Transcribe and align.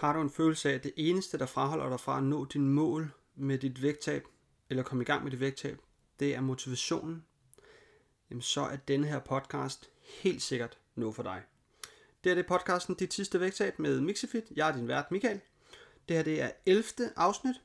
Har 0.00 0.12
du 0.12 0.20
en 0.20 0.30
følelse 0.30 0.70
af, 0.70 0.74
at 0.74 0.84
det 0.84 0.92
eneste, 0.96 1.38
der 1.38 1.46
fraholder 1.46 1.88
dig 1.88 2.00
fra 2.00 2.16
at 2.16 2.24
nå 2.24 2.44
din 2.44 2.68
mål 2.68 3.12
med 3.34 3.58
dit 3.58 3.82
vægttab, 3.82 4.24
eller 4.70 4.82
komme 4.82 5.02
i 5.02 5.04
gang 5.04 5.24
med 5.24 5.30
dit 5.30 5.40
vægttab, 5.40 5.78
det 6.20 6.34
er 6.34 6.40
motivationen, 6.40 7.24
jamen 8.30 8.42
så 8.42 8.60
er 8.60 8.76
denne 8.76 9.06
her 9.06 9.18
podcast 9.18 9.90
helt 10.02 10.42
sikkert 10.42 10.78
noget 10.94 11.14
for 11.14 11.22
dig. 11.22 11.42
Det 12.24 12.30
er 12.30 12.34
det 12.34 12.46
podcasten 12.46 12.94
Dit 12.94 13.14
sidste 13.14 13.40
vægttab 13.40 13.78
med 13.78 14.00
Mixifit. 14.00 14.44
Jeg 14.56 14.68
er 14.68 14.76
din 14.76 14.88
vært 14.88 15.10
Michael. 15.10 15.40
Det 16.08 16.16
her 16.16 16.22
det 16.22 16.42
er 16.42 16.50
11. 16.66 16.84
afsnit, 17.16 17.56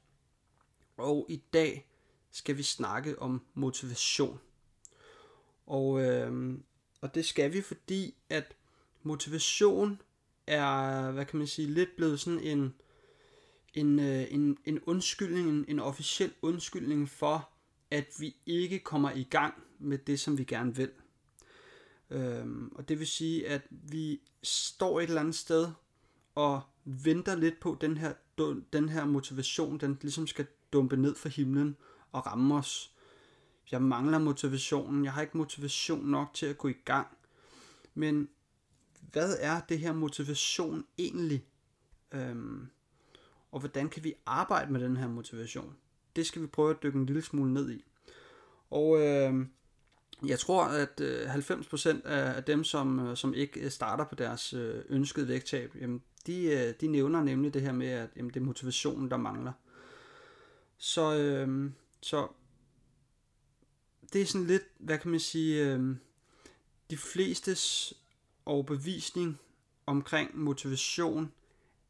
og 0.98 1.26
i 1.30 1.44
dag 1.54 1.90
skal 2.32 2.58
vi 2.58 2.64
snakke 2.64 3.22
om 3.22 3.46
motivation. 3.54 4.40
Og, 5.66 6.02
øh, 6.02 6.58
og 7.02 7.16
det 7.16 7.26
skal 7.26 7.54
vi, 7.54 7.62
fordi 7.62 8.16
at 8.30 8.56
motivation 9.04 10.02
er, 10.48 11.12
hvad 11.12 11.26
kan 11.26 11.38
man 11.38 11.48
sige, 11.48 11.68
lidt 11.68 11.96
blevet 11.96 12.20
sådan 12.20 12.40
en, 12.40 12.74
en, 13.74 14.00
øh, 14.00 14.26
en, 14.30 14.58
en 14.66 14.80
undskyldning, 14.86 15.50
en, 15.50 15.66
en 15.68 15.80
officiel 15.80 16.32
undskyldning 16.42 17.10
for, 17.10 17.50
at 17.92 18.06
vi 18.20 18.36
ikke 18.46 18.80
kommer 18.80 19.12
i 19.12 19.24
gang 19.24 19.54
med 19.80 19.98
det, 19.98 20.20
som 20.20 20.38
vi 20.38 20.44
gerne 20.44 20.76
vil. 20.76 20.92
Øhm, 22.10 22.72
og 22.76 22.90
det 22.90 23.00
vil 23.00 23.08
sige, 23.08 23.48
at 23.48 23.62
vi 23.70 24.22
står 24.44 25.00
et 25.00 25.08
eller 25.08 25.22
andet 25.22 25.36
sted 25.36 25.72
og 26.36 26.62
venter 26.86 27.36
lidt 27.36 27.60
på 27.60 27.78
den 27.82 27.98
her, 27.98 28.14
den 28.74 28.90
her 28.90 29.06
motivation, 29.06 29.78
den 29.78 29.98
ligesom 30.02 30.28
skal 30.28 30.48
dumpe 30.74 30.98
ned 30.98 31.16
fra 31.16 31.30
himlen 31.30 31.78
og 32.12 32.26
ramme 32.26 32.56
os. 32.56 32.92
Jeg 33.72 33.82
mangler 33.82 34.18
motivationen, 34.18 35.06
jeg 35.06 35.14
har 35.14 35.22
ikke 35.22 35.38
motivation 35.38 36.06
nok 36.06 36.34
til 36.34 36.46
at 36.46 36.58
gå 36.58 36.68
i 36.68 36.76
gang. 36.86 37.08
Men 37.94 38.30
hvad 39.12 39.38
er 39.40 39.62
det 39.70 39.80
her 39.80 39.94
motivation 39.94 40.86
egentlig? 40.98 41.46
Øhm, 42.12 42.68
og 43.52 43.60
hvordan 43.60 43.90
kan 43.90 44.04
vi 44.04 44.14
arbejde 44.26 44.72
med 44.72 44.80
den 44.80 44.98
her 44.98 45.08
motivation? 45.08 45.76
Det 46.16 46.26
skal 46.26 46.42
vi 46.42 46.48
prøve 46.48 46.70
at 46.70 46.84
dykke 46.84 47.00
en 47.00 47.06
lille 47.06 47.22
smule 47.22 47.54
ned 47.54 47.72
i. 47.72 47.86
Og 48.70 49.02
øh, 49.02 49.46
jeg 50.26 50.40
tror, 50.40 50.64
at 50.64 51.00
øh, 51.02 51.36
90% 51.36 52.08
af 52.08 52.44
dem, 52.44 52.64
som, 52.64 53.00
øh, 53.00 53.18
som 53.18 53.34
ikke 53.34 53.60
øh, 53.60 53.72
starter 53.72 54.06
på 54.06 54.16
deres 54.16 54.54
ønskede 54.90 55.28
vægttab, 55.28 55.76
jamen, 55.82 56.02
de, 56.28 56.74
de 56.82 56.88
nævner 56.88 57.24
nemlig 57.24 57.54
det 57.54 57.62
her 57.62 57.72
med, 57.72 57.88
at 57.88 58.10
jamen, 58.16 58.34
det 58.34 58.40
er 58.40 58.46
motivationen, 58.46 59.12
der 59.12 59.18
mangler. 59.18 59.54
Så, 60.78 61.16
øh, 61.18 61.72
så 62.02 62.28
det 64.14 64.22
er 64.22 64.26
sådan 64.26 64.48
lidt, 64.48 64.64
hvad 64.80 64.98
kan 64.98 65.12
man 65.12 65.20
sige, 65.20 65.66
øh, 65.66 65.96
de 66.90 66.98
flestes 66.98 67.94
overbevisning 68.46 69.40
omkring 69.86 70.38
motivation 70.38 71.32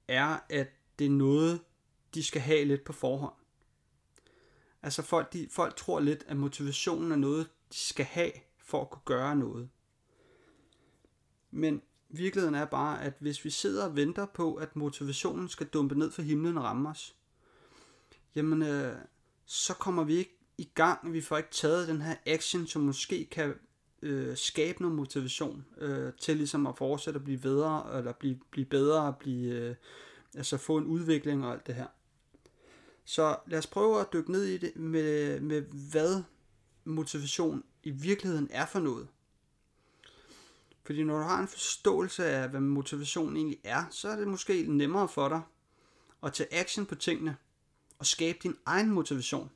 er, 0.07 0.39
at 0.49 0.67
det 0.99 1.05
er 1.05 1.11
noget, 1.11 1.61
de 2.13 2.23
skal 2.23 2.41
have 2.41 2.65
lidt 2.65 2.83
på 2.83 2.93
forhånd. 2.93 3.33
Altså 4.83 5.01
folk, 5.01 5.33
de, 5.33 5.47
folk 5.51 5.75
tror 5.75 5.99
lidt, 5.99 6.25
at 6.27 6.37
motivationen 6.37 7.11
er 7.11 7.15
noget, 7.15 7.49
de 7.73 7.77
skal 7.77 8.05
have 8.05 8.31
for 8.57 8.81
at 8.81 8.89
kunne 8.89 9.01
gøre 9.05 9.35
noget. 9.35 9.69
Men 11.51 11.81
virkeligheden 12.09 12.55
er 12.55 12.65
bare, 12.65 13.03
at 13.03 13.13
hvis 13.19 13.45
vi 13.45 13.49
sidder 13.49 13.85
og 13.85 13.95
venter 13.95 14.25
på, 14.25 14.55
at 14.55 14.75
motivationen 14.75 15.49
skal 15.49 15.67
dumpe 15.67 15.95
ned 15.95 16.11
fra 16.11 16.23
himlen 16.23 16.57
og 16.57 16.63
ramme 16.63 16.89
os, 16.89 17.15
jamen 18.35 18.61
øh, 18.61 18.95
så 19.45 19.73
kommer 19.73 20.03
vi 20.03 20.15
ikke 20.15 20.37
i 20.57 20.69
gang, 20.75 21.13
vi 21.13 21.21
får 21.21 21.37
ikke 21.37 21.51
taget 21.51 21.87
den 21.87 22.01
her 22.01 22.15
action, 22.25 22.67
som 22.67 22.81
måske 22.81 23.25
kan 23.25 23.55
øh, 24.05 24.37
skabe 24.37 24.81
noget 24.81 24.95
motivation 24.95 25.65
øh, 25.77 26.13
til 26.19 26.37
ligesom 26.37 26.67
at 26.67 26.77
fortsætte 26.77 27.17
at 27.17 27.23
blive 27.23 27.37
bedre, 27.37 27.97
eller 27.97 28.11
blive, 28.11 28.39
blive 28.51 28.65
bedre, 28.65 29.13
blive, 29.19 29.53
øh, 29.53 29.75
altså 30.35 30.57
få 30.57 30.77
en 30.77 30.85
udvikling 30.85 31.45
og 31.45 31.51
alt 31.51 31.67
det 31.67 31.75
her. 31.75 31.87
Så 33.05 33.37
lad 33.47 33.59
os 33.59 33.67
prøve 33.67 34.01
at 34.01 34.13
dykke 34.13 34.31
ned 34.31 34.43
i 34.43 34.57
det 34.57 34.75
med, 34.75 35.39
med 35.41 35.61
hvad 35.61 36.23
motivation 36.83 37.63
i 37.83 37.89
virkeligheden 37.89 38.47
er 38.51 38.65
for 38.65 38.79
noget. 38.79 39.07
Fordi 40.83 41.03
når 41.03 41.17
du 41.17 41.23
har 41.23 41.39
en 41.39 41.47
forståelse 41.47 42.25
af, 42.25 42.49
hvad 42.49 42.59
motivation 42.59 43.35
egentlig 43.35 43.59
er, 43.63 43.83
så 43.91 44.09
er 44.09 44.15
det 44.15 44.27
måske 44.27 44.65
nemmere 44.67 45.07
for 45.07 45.29
dig 45.29 45.41
at 46.23 46.33
tage 46.33 46.53
action 46.53 46.85
på 46.85 46.95
tingene 46.95 47.37
og 47.99 48.05
skabe 48.05 48.37
din 48.43 48.55
egen 48.65 48.89
motivation. 48.89 49.51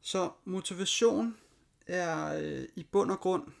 Så 0.00 0.30
motivation 0.44 1.36
er 1.86 2.38
øh, 2.42 2.68
i 2.76 2.82
bund 2.82 3.10
og 3.10 3.20
grund 3.20 3.52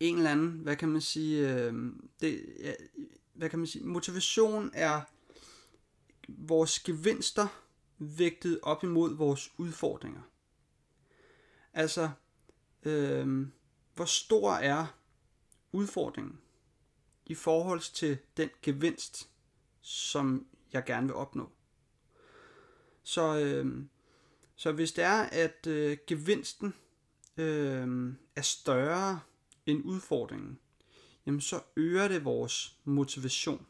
en 0.00 0.16
eller 0.16 0.30
anden, 0.30 0.50
hvad 0.50 0.76
kan 0.76 0.88
man 0.88 1.00
sige, 1.00 1.54
øh, 1.54 1.74
det, 2.20 2.46
ja, 2.60 2.72
hvad 3.34 3.50
kan 3.50 3.58
man 3.58 3.68
sige, 3.68 3.84
motivation 3.84 4.70
er 4.74 5.00
vores 6.28 6.80
gevinster 6.80 7.48
vægtet 7.98 8.60
op 8.62 8.84
imod 8.84 9.16
vores 9.16 9.52
udfordringer. 9.58 10.22
Altså, 11.72 12.10
øh, 12.82 13.46
hvor 13.94 14.04
stor 14.04 14.52
er 14.52 14.86
udfordringen 15.72 16.40
i 17.26 17.34
forhold 17.34 17.80
til 17.94 18.18
den 18.36 18.50
gevinst, 18.62 19.30
som 19.80 20.46
jeg 20.72 20.84
gerne 20.84 21.06
vil 21.06 21.14
opnå. 21.14 21.50
Så, 23.02 23.38
øh, 23.38 23.84
så 24.56 24.72
hvis 24.72 24.92
det 24.92 25.04
er, 25.04 25.22
at 25.22 25.66
øh, 25.66 25.98
gevinsten 26.06 26.74
øh, 27.36 28.14
er 28.36 28.42
større 28.42 29.20
end 29.66 29.84
udfordringen, 29.84 30.58
jamen 31.26 31.40
så 31.40 31.60
øger 31.76 32.08
det 32.08 32.24
vores 32.24 32.76
motivation. 32.84 33.66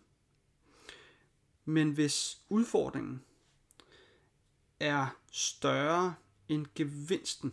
Men 1.65 1.91
hvis 1.91 2.39
udfordringen 2.49 3.23
er 4.81 5.19
større 5.33 6.15
end 6.49 6.67
gevinsten, 6.75 7.53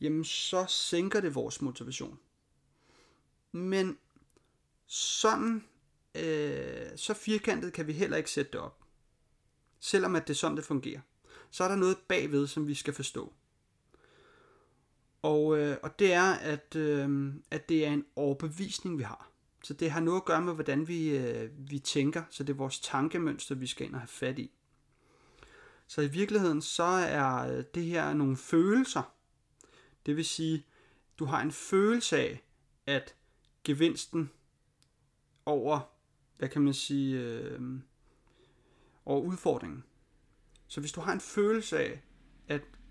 jamen 0.00 0.24
så 0.24 0.66
sænker 0.68 1.20
det 1.20 1.34
vores 1.34 1.62
motivation. 1.62 2.18
Men 3.52 3.98
sådan, 4.86 5.64
øh, 6.14 6.96
så 6.96 7.14
firkantet 7.14 7.72
kan 7.72 7.86
vi 7.86 7.92
heller 7.92 8.16
ikke 8.16 8.30
sætte 8.30 8.52
det 8.52 8.60
op. 8.60 8.84
Selvom 9.80 10.16
at 10.16 10.28
det 10.28 10.34
er 10.34 10.38
sådan, 10.38 10.56
det 10.56 10.64
fungerer. 10.64 11.00
Så 11.50 11.64
er 11.64 11.68
der 11.68 11.76
noget 11.76 11.98
bagved, 12.08 12.46
som 12.46 12.66
vi 12.66 12.74
skal 12.74 12.94
forstå. 12.94 13.32
Og, 15.22 15.58
øh, 15.58 15.76
og 15.82 15.98
det 15.98 16.12
er, 16.12 16.32
at, 16.32 16.76
øh, 16.76 17.34
at 17.50 17.68
det 17.68 17.86
er 17.86 17.92
en 17.92 18.04
overbevisning, 18.16 18.98
vi 18.98 19.02
har. 19.02 19.30
Så 19.64 19.74
det 19.74 19.90
har 19.90 20.00
noget 20.00 20.20
at 20.20 20.24
gøre 20.24 20.42
med, 20.42 20.54
hvordan 20.54 20.88
vi, 20.88 21.18
øh, 21.18 21.50
vi 21.70 21.78
tænker. 21.78 22.22
Så 22.30 22.44
det 22.44 22.52
er 22.52 22.56
vores 22.56 22.80
tankemønster, 22.80 23.54
vi 23.54 23.66
skal 23.66 23.86
ind 23.86 23.94
og 23.94 24.00
have 24.00 24.08
fat 24.08 24.38
i. 24.38 24.50
Så 25.86 26.00
i 26.00 26.08
virkeligheden, 26.08 26.62
så 26.62 26.82
er 26.82 27.52
øh, 27.52 27.64
det 27.74 27.84
her 27.84 28.12
nogle 28.12 28.36
følelser. 28.36 29.14
Det 30.06 30.16
vil 30.16 30.24
sige, 30.24 30.66
du 31.18 31.24
har 31.24 31.42
en 31.42 31.52
følelse 31.52 32.18
af, 32.18 32.42
at 32.86 33.14
gevinsten 33.64 34.30
over, 35.46 35.80
hvad 36.36 36.48
kan 36.48 36.62
man 36.62 36.74
sige, 36.74 37.20
øh, 37.20 37.60
over 39.04 39.20
udfordringen. 39.20 39.84
Så 40.66 40.80
hvis 40.80 40.92
du 40.92 41.00
har 41.00 41.12
en 41.12 41.20
følelse 41.20 41.78
af, 41.78 42.02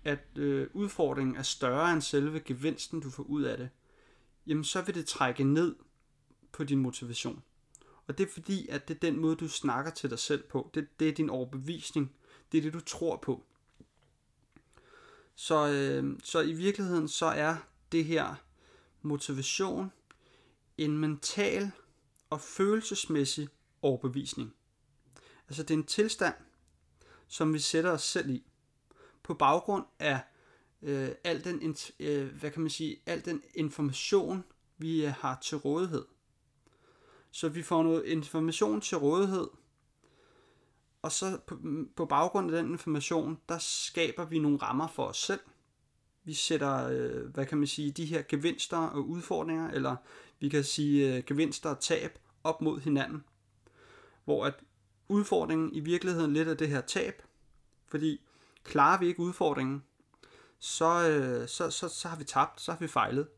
at 0.08 0.38
øh, 0.38 0.68
udfordringen 0.72 1.36
er 1.36 1.42
større 1.42 1.92
end 1.92 2.02
selve 2.02 2.40
gevinsten, 2.40 3.00
du 3.00 3.10
får 3.10 3.22
ud 3.22 3.42
af 3.42 3.56
det, 3.58 3.68
jamen 4.46 4.64
så 4.64 4.82
vil 4.82 4.94
det 4.94 5.06
trække 5.06 5.44
ned 5.44 5.76
på 6.52 6.64
din 6.64 6.78
motivation. 6.78 7.42
Og 8.06 8.18
det 8.18 8.28
er 8.28 8.32
fordi, 8.32 8.68
at 8.68 8.88
det 8.88 8.94
er 8.94 8.98
den 8.98 9.20
måde, 9.20 9.36
du 9.36 9.48
snakker 9.48 9.90
til 9.90 10.10
dig 10.10 10.18
selv 10.18 10.42
på. 10.42 10.70
Det, 10.74 11.00
det 11.00 11.08
er 11.08 11.12
din 11.12 11.30
overbevisning. 11.30 12.12
Det 12.52 12.58
er 12.58 12.62
det, 12.62 12.72
du 12.72 12.80
tror 12.80 13.16
på. 13.16 13.44
Så, 15.34 15.68
øh, 15.68 16.18
så 16.24 16.40
i 16.40 16.52
virkeligheden, 16.52 17.08
så 17.08 17.26
er 17.26 17.56
det 17.92 18.04
her 18.04 18.34
motivation 19.02 19.92
en 20.78 20.98
mental 20.98 21.70
og 22.30 22.40
følelsesmæssig 22.40 23.48
overbevisning. 23.82 24.54
Altså 25.48 25.62
det 25.62 25.70
er 25.70 25.78
en 25.78 25.86
tilstand, 25.86 26.34
som 27.26 27.54
vi 27.54 27.58
sætter 27.58 27.90
os 27.90 28.02
selv 28.02 28.30
i 28.30 28.47
på 29.28 29.34
baggrund 29.34 29.84
af 29.98 30.20
øh, 30.82 31.08
al 31.24 31.44
den, 31.44 31.76
øh, 32.00 32.26
hvad 32.26 32.50
kan 32.50 32.62
man 32.62 32.70
sige, 32.70 32.96
al 33.06 33.24
den 33.24 33.42
information, 33.54 34.44
vi 34.78 35.06
øh, 35.06 35.12
har 35.12 35.38
til 35.42 35.56
rådighed. 35.56 36.04
Så 37.30 37.48
vi 37.48 37.62
får 37.62 37.82
noget 37.82 38.04
information 38.04 38.80
til 38.80 38.98
rådighed, 38.98 39.48
og 41.02 41.12
så 41.12 41.38
på, 41.46 41.58
på 41.96 42.06
baggrund 42.06 42.50
af 42.50 42.62
den 42.62 42.72
information, 42.72 43.38
der 43.48 43.58
skaber 43.58 44.24
vi 44.24 44.38
nogle 44.38 44.58
rammer 44.58 44.88
for 44.88 45.04
os 45.04 45.18
selv. 45.18 45.40
Vi 46.24 46.34
sætter, 46.34 46.88
øh, 46.88 47.26
hvad 47.26 47.46
kan 47.46 47.58
man 47.58 47.66
sige, 47.66 47.90
de 47.90 48.04
her 48.04 48.22
gevinster 48.28 48.78
og 48.78 49.08
udfordringer, 49.08 49.70
eller 49.70 49.96
vi 50.40 50.48
kan 50.48 50.64
sige 50.64 51.16
øh, 51.16 51.24
gevinster 51.26 51.70
og 51.70 51.80
tab 51.80 52.18
op 52.44 52.60
mod 52.60 52.80
hinanden. 52.80 53.24
Hvor 54.24 54.44
at 54.44 54.54
udfordringen 55.08 55.74
i 55.74 55.80
virkeligheden 55.80 56.32
lidt 56.32 56.48
af 56.48 56.56
det 56.56 56.68
her 56.68 56.80
tab, 56.80 57.22
fordi 57.86 58.20
Klarer 58.68 58.98
vi 58.98 59.06
ikke 59.06 59.20
udfordringen, 59.20 59.82
så, 60.58 61.08
øh, 61.08 61.48
så, 61.48 61.70
så, 61.70 61.88
så 61.88 62.08
har 62.08 62.16
vi 62.16 62.24
tabt, 62.24 62.60
så 62.60 62.72
har 62.72 62.78
vi 62.78 62.88
fejlet. 62.88 63.28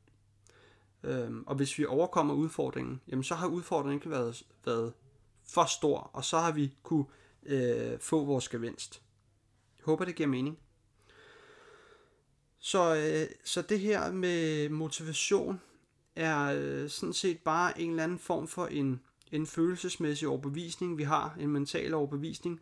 Øhm, 1.02 1.44
og 1.46 1.54
hvis 1.54 1.78
vi 1.78 1.86
overkommer 1.86 2.34
udfordringen, 2.34 3.00
jamen 3.08 3.22
så 3.22 3.34
har 3.34 3.46
udfordringen 3.46 3.98
ikke 3.98 4.10
været, 4.10 4.42
været 4.64 4.92
for 5.44 5.64
stor, 5.64 6.10
og 6.12 6.24
så 6.24 6.38
har 6.38 6.52
vi 6.52 6.74
kunne 6.82 7.04
øh, 7.46 7.98
få 8.00 8.24
vores 8.24 8.48
gevinst. 8.48 9.02
Jeg 9.78 9.84
håber, 9.84 10.04
det 10.04 10.14
giver 10.14 10.28
mening. 10.28 10.58
Så, 12.58 12.94
øh, 12.94 13.34
så 13.44 13.62
det 13.62 13.80
her 13.80 14.12
med 14.12 14.68
motivation 14.68 15.60
er 16.16 16.52
øh, 16.56 16.90
sådan 16.90 17.12
set 17.12 17.38
bare 17.38 17.80
en 17.80 17.90
eller 17.90 18.04
anden 18.04 18.18
form 18.18 18.48
for 18.48 18.66
en, 18.66 19.00
en 19.32 19.46
følelsesmæssig 19.46 20.28
overbevisning, 20.28 20.98
vi 20.98 21.02
har, 21.02 21.36
en 21.40 21.48
mental 21.48 21.94
overbevisning, 21.94 22.60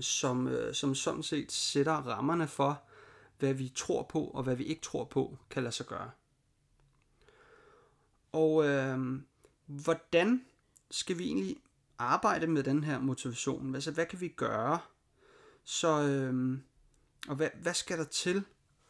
som, 0.00 0.48
øh, 0.48 0.74
som 0.74 0.94
sådan 0.94 1.22
set 1.22 1.52
sætter 1.52 1.92
rammerne 1.92 2.48
for, 2.48 2.82
hvad 3.38 3.54
vi 3.54 3.72
tror 3.74 4.02
på 4.02 4.24
og 4.24 4.42
hvad 4.42 4.56
vi 4.56 4.64
ikke 4.64 4.82
tror 4.82 5.04
på 5.04 5.38
kan 5.50 5.62
lade 5.62 5.74
sig 5.74 5.86
gøre. 5.86 6.10
Og 8.32 8.64
øh, 8.66 9.20
hvordan 9.66 10.44
skal 10.90 11.18
vi 11.18 11.24
egentlig 11.24 11.56
arbejde 11.98 12.46
med 12.46 12.62
den 12.62 12.84
her 12.84 12.98
motivation? 12.98 13.74
Altså, 13.74 13.90
hvad 13.90 14.06
kan 14.06 14.20
vi 14.20 14.28
gøre? 14.28 14.78
Så, 15.64 16.02
øh, 16.02 16.58
og 17.28 17.36
hvad, 17.36 17.50
hvad 17.62 17.74
skal 17.74 17.98
der 17.98 18.04
til, 18.04 18.44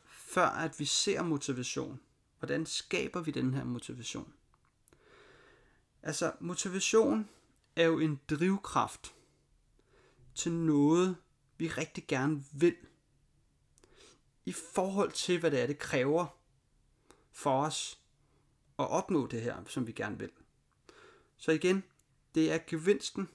før 0.08 0.46
at 0.46 0.80
vi 0.80 0.84
ser 0.84 1.22
motivation? 1.22 2.00
Hvordan 2.38 2.66
skaber 2.66 3.20
vi 3.20 3.30
den 3.30 3.54
her 3.54 3.64
motivation? 3.64 4.32
Altså, 6.02 6.32
motivation 6.40 7.28
er 7.76 7.84
jo 7.84 7.98
en 7.98 8.20
drivkraft 8.30 9.14
til 10.38 10.52
noget, 10.52 11.16
vi 11.56 11.68
rigtig 11.68 12.06
gerne 12.06 12.44
vil. 12.52 12.76
I 14.44 14.52
forhold 14.52 15.12
til, 15.12 15.40
hvad 15.40 15.50
det 15.50 15.60
er, 15.60 15.66
det 15.66 15.78
kræver 15.78 16.26
for 17.32 17.62
os 17.62 18.00
at 18.78 18.90
opnå 18.90 19.26
det 19.26 19.42
her, 19.42 19.64
som 19.66 19.86
vi 19.86 19.92
gerne 19.92 20.18
vil. 20.18 20.30
Så 21.36 21.52
igen, 21.52 21.84
det 22.34 22.52
er 22.52 22.58
gevinsten 22.66 23.28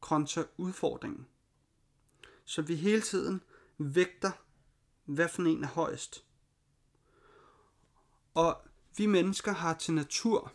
kontra 0.00 0.44
udfordringen. 0.56 1.26
Så 2.44 2.62
vi 2.62 2.74
hele 2.74 3.02
tiden 3.02 3.40
vægter, 3.78 4.32
hvad 5.04 5.28
for 5.28 5.42
en 5.42 5.64
er 5.64 5.68
højst. 5.68 6.24
Og 8.34 8.62
vi 8.96 9.06
mennesker 9.06 9.52
har 9.52 9.74
til 9.74 9.94
natur 9.94 10.52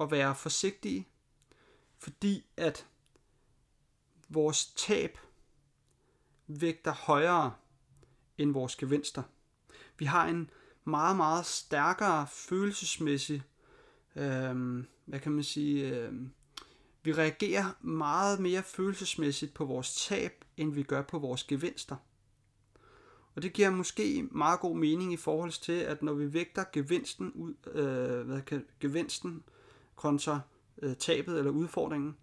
at 0.00 0.10
være 0.10 0.34
forsigtige, 0.34 1.08
fordi 1.98 2.46
at 2.56 2.86
vores 4.34 4.66
tab 4.66 5.18
vægter 6.46 6.92
højere 6.92 7.54
end 8.38 8.52
vores 8.52 8.76
gevinster. 8.76 9.22
Vi 9.98 10.04
har 10.04 10.26
en 10.26 10.50
meget, 10.84 11.16
meget 11.16 11.46
stærkere 11.46 12.26
følelsesmæssig, 12.30 13.42
øh, 14.16 14.84
hvad 15.04 15.20
kan 15.20 15.32
man 15.32 15.44
sige, 15.44 15.88
øh, 15.88 16.12
vi 17.02 17.12
reagerer 17.12 17.64
meget 17.80 18.40
mere 18.40 18.62
følelsesmæssigt 18.62 19.54
på 19.54 19.64
vores 19.64 20.06
tab, 20.06 20.44
end 20.56 20.72
vi 20.72 20.82
gør 20.82 21.02
på 21.02 21.18
vores 21.18 21.44
gevinster. 21.44 21.96
Og 23.34 23.42
det 23.42 23.52
giver 23.52 23.70
måske 23.70 24.28
meget 24.30 24.60
god 24.60 24.76
mening 24.76 25.12
i 25.12 25.16
forhold 25.16 25.62
til, 25.62 25.72
at 25.72 26.02
når 26.02 26.12
vi 26.12 26.32
vægter 26.32 26.64
gevinsten, 26.72 27.32
ud, 27.32 27.54
øh, 27.70 28.26
hvad 28.26 28.42
kan, 28.42 28.66
gevinsten 28.80 29.42
kontra 29.94 30.40
øh, 30.82 30.96
tabet 30.96 31.38
eller 31.38 31.50
udfordringen, 31.50 32.16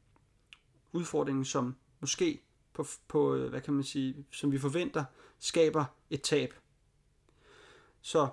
udfordringen 0.92 1.46
som 1.46 1.76
måske 2.02 2.42
på, 2.74 2.86
på, 3.08 3.36
øh, 3.36 3.50
hvad 3.50 3.62
kan 3.62 3.74
man 3.74 3.84
sige, 3.84 4.26
som 4.32 4.52
vi 4.52 4.60
forventer, 4.60 5.06
skaber 5.40 5.86
et 6.10 6.22
tab. 6.22 6.54
Så, 8.02 8.30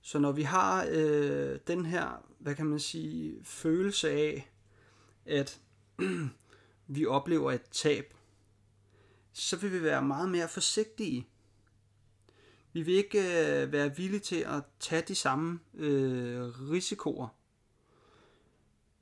så 0.00 0.18
når 0.18 0.32
vi 0.32 0.42
har 0.42 0.86
øh, 0.90 1.58
den 1.66 1.86
her, 1.86 2.26
hvad 2.38 2.54
kan 2.54 2.66
man 2.66 2.80
sige, 2.80 3.44
følelse 3.44 4.10
af, 4.10 4.52
at 5.26 5.60
vi 6.86 7.06
oplever 7.06 7.52
et 7.52 7.62
tab, 7.70 8.14
så 9.32 9.56
vil 9.56 9.72
vi 9.72 9.82
være 9.82 10.02
meget 10.02 10.28
mere 10.28 10.48
forsigtige. 10.48 11.28
Vi 12.72 12.82
vil 12.82 12.94
ikke 12.94 13.18
øh, 13.18 13.72
være 13.72 13.96
villige 13.96 14.20
til 14.20 14.40
at 14.40 14.62
tage 14.80 15.02
de 15.08 15.14
samme 15.14 15.60
øh, 15.74 16.70
risikoer, 16.70 17.28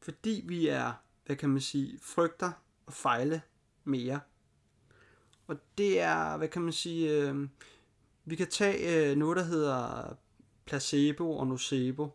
fordi 0.01 0.45
vi 0.47 0.67
er, 0.67 0.93
hvad 1.27 1.37
kan 1.37 1.49
man 1.49 1.61
sige, 1.61 1.99
frygter 2.03 2.53
fejle 2.91 3.43
mere. 3.85 4.21
Og 5.47 5.57
det 5.79 6.01
er, 6.01 6.37
hvad 6.37 6.49
kan 6.49 6.63
man 6.63 6.73
sige, 6.73 7.11
øh, 7.11 7.49
vi 8.25 8.37
kan 8.37 8.49
tage 8.49 9.11
øh, 9.11 9.17
noget, 9.17 9.37
der 9.37 9.43
hedder 9.43 10.15
placebo 10.65 11.37
og 11.37 11.47
nocebo, 11.47 12.11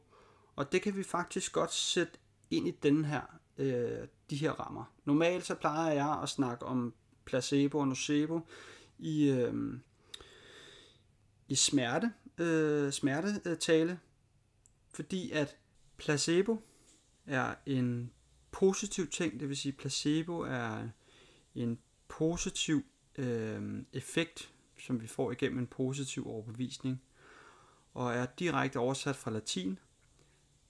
og 0.55 0.71
det 0.71 0.81
kan 0.81 0.97
vi 0.97 1.03
faktisk 1.03 1.53
godt 1.53 1.73
sætte 1.73 2.13
ind 2.51 2.67
i 2.67 2.71
den 2.71 3.05
her, 3.05 3.21
øh, 3.57 4.07
de 4.29 4.35
her 4.35 4.51
rammer. 4.51 4.93
Normalt 5.05 5.45
så 5.45 5.55
plejer 5.55 5.93
jeg 5.93 6.19
at 6.23 6.29
snakke 6.29 6.65
om 6.65 6.93
placebo 7.25 7.79
og 7.79 7.87
nocebo 7.87 8.39
i, 8.97 9.29
øh, 9.29 9.79
i 11.47 11.55
smerte, 11.55 12.13
øh, 12.37 12.91
smertetale, 12.91 13.99
fordi 14.93 15.31
at 15.31 15.57
placebo 15.97 16.61
er 17.25 17.55
en 17.65 18.11
positiv 18.57 19.07
ting, 19.07 19.39
det 19.39 19.49
vil 19.49 19.57
sige 19.57 19.71
placebo 19.71 20.39
er 20.39 20.87
en 21.55 21.79
positiv 22.07 22.83
øh, 23.17 23.83
effekt, 23.93 24.53
som 24.79 25.01
vi 25.01 25.07
får 25.07 25.31
igennem 25.31 25.59
en 25.59 25.67
positiv 25.67 26.27
overbevisning, 26.27 27.01
og 27.93 28.13
er 28.13 28.25
direkte 28.25 28.79
oversat 28.79 29.15
fra 29.15 29.31
latin, 29.31 29.79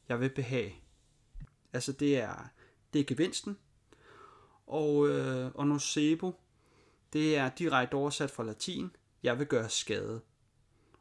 jeg 0.10 0.20
vil 0.20 0.30
behage. 0.30 0.76
Altså 1.74 1.92
det 1.92 2.18
er, 2.18 2.48
det 2.94 3.02
er 3.02 3.06
gevinsten, 3.06 3.58
og, 4.68 5.10
øh, 5.10 5.52
og 5.56 5.68
nocebo, 5.68 6.32
det 7.14 7.38
er 7.38 7.50
direkte 7.50 7.96
oversat 7.96 8.32
fra 8.32 8.44
latin, 8.44 8.96
jeg 9.24 9.40
vil 9.40 9.48
gøre 9.48 9.70
skade. 9.70 10.22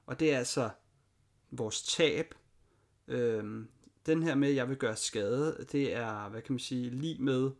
Og 0.06 0.20
det 0.20 0.32
er 0.32 0.38
altså 0.38 0.70
vores 1.50 1.82
tab. 1.82 2.34
Øhm, 3.08 3.68
den 4.06 4.22
her 4.22 4.34
med, 4.34 4.50
jeg 4.50 4.68
vil 4.68 4.76
gøre 4.76 4.96
skade, 4.96 5.66
det 5.72 5.94
er, 5.94 6.28
hvad 6.28 6.42
kan 6.42 6.52
man 6.52 6.58
sige, 6.58 6.90
lige 6.90 7.22
med 7.22 7.50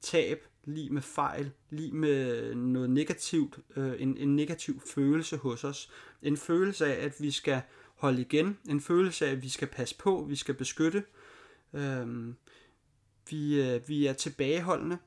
tab, 0.00 0.44
lige 0.64 0.90
med 0.90 1.02
fejl, 1.02 1.50
lige 1.70 1.92
med 1.92 2.54
noget 2.54 2.90
negativt, 2.90 3.58
øh, 3.76 4.02
en, 4.02 4.16
en 4.16 4.36
negativ 4.36 4.80
følelse 4.80 5.36
hos 5.36 5.64
os. 5.64 5.90
En 6.22 6.36
følelse 6.36 6.86
af, 6.86 7.04
at 7.04 7.12
vi 7.20 7.30
skal 7.30 7.62
holde 7.94 8.20
igen. 8.20 8.58
En 8.68 8.80
følelse 8.80 9.26
af, 9.26 9.32
at 9.32 9.42
vi 9.42 9.48
skal 9.48 9.68
passe 9.68 9.98
på, 9.98 10.26
vi 10.28 10.36
skal 10.36 10.54
beskytte. 10.54 11.04
Øh, 11.72 12.34
vi, 13.30 13.62
øh, 13.62 13.88
vi 13.88 14.06
er 14.06 14.12
tilbageholdende. 14.12 14.98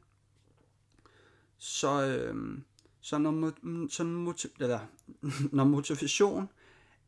Så, 1.58 2.06
øh, 2.06 2.58
så 3.02 3.18
når, 3.18 3.54
så 3.90 4.04
motiv, 4.04 4.50
eller, 4.60 4.80
når 5.58 5.64
motivation 5.64 6.50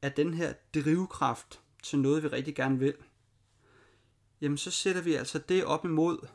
er 0.02 0.10
den 0.10 0.34
her 0.34 0.54
drivkraft 0.76 1.60
til 1.84 2.00
noget, 2.00 2.24
vi 2.24 2.28
rigtig 2.28 2.56
gerne 2.56 2.80
vil, 2.80 2.94
jamen 4.42 4.58
så 4.58 4.72
sætter 4.72 5.02
vi 5.02 5.14
altså 5.14 5.40
det 5.40 5.66
op 5.66 5.86
imod 5.86 6.28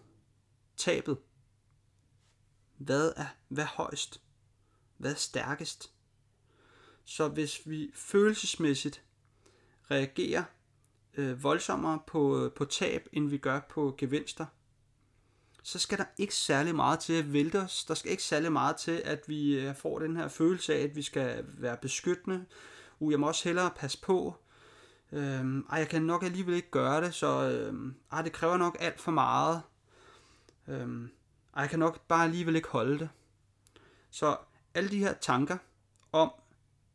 tabet. 0.76 1.18
Hvad 2.76 3.12
er, 3.16 3.26
hvad 3.48 3.64
højst? 3.64 4.20
Hvad 4.96 5.10
er 5.10 5.16
stærkest? 5.16 5.90
Så 7.04 7.28
hvis 7.28 7.60
vi 7.68 7.90
følelsesmæssigt 7.94 9.02
reagerer 9.90 10.44
øh, 11.14 11.42
voldsommere 11.42 12.00
på, 12.06 12.44
øh, 12.44 12.52
på 12.52 12.64
tab, 12.64 13.08
end 13.12 13.28
vi 13.28 13.38
gør 13.38 13.60
på 13.70 13.94
gevinster, 13.98 14.46
så 15.62 15.78
skal 15.78 15.98
der 15.98 16.04
ikke 16.18 16.34
særlig 16.34 16.74
meget 16.74 17.00
til 17.00 17.12
at 17.12 17.32
vælte 17.32 17.60
os. 17.60 17.84
Der 17.84 17.94
skal 17.94 18.10
ikke 18.10 18.22
særlig 18.22 18.52
meget 18.52 18.76
til, 18.76 19.02
at 19.04 19.28
vi 19.28 19.58
øh, 19.58 19.76
får 19.76 19.98
den 19.98 20.16
her 20.16 20.28
følelse 20.28 20.74
af, 20.74 20.82
at 20.82 20.96
vi 20.96 21.02
skal 21.02 21.44
være 21.48 21.76
beskyttende. 21.76 22.44
Uh, 22.98 23.12
jeg 23.12 23.20
må 23.20 23.28
også 23.28 23.48
hellere 23.48 23.70
passe 23.76 24.00
på. 24.00 24.34
Øhm, 25.14 25.66
ej, 25.70 25.78
jeg 25.78 25.88
kan 25.88 26.02
nok 26.02 26.22
alligevel 26.22 26.54
ikke 26.54 26.70
gøre 26.70 27.00
det, 27.00 27.14
så 27.14 27.50
øhm, 27.50 27.94
ej, 28.12 28.22
det 28.22 28.32
kræver 28.32 28.56
nok 28.56 28.76
alt 28.80 29.00
for 29.00 29.10
meget. 29.10 29.62
Øhm, 30.68 31.10
ej, 31.56 31.60
jeg 31.60 31.70
kan 31.70 31.78
nok 31.78 32.00
bare 32.08 32.24
alligevel 32.24 32.56
ikke 32.56 32.68
holde 32.68 32.98
det. 32.98 33.08
Så 34.10 34.36
alle 34.74 34.90
de 34.90 34.98
her 34.98 35.14
tanker 35.20 35.56
om, 36.12 36.32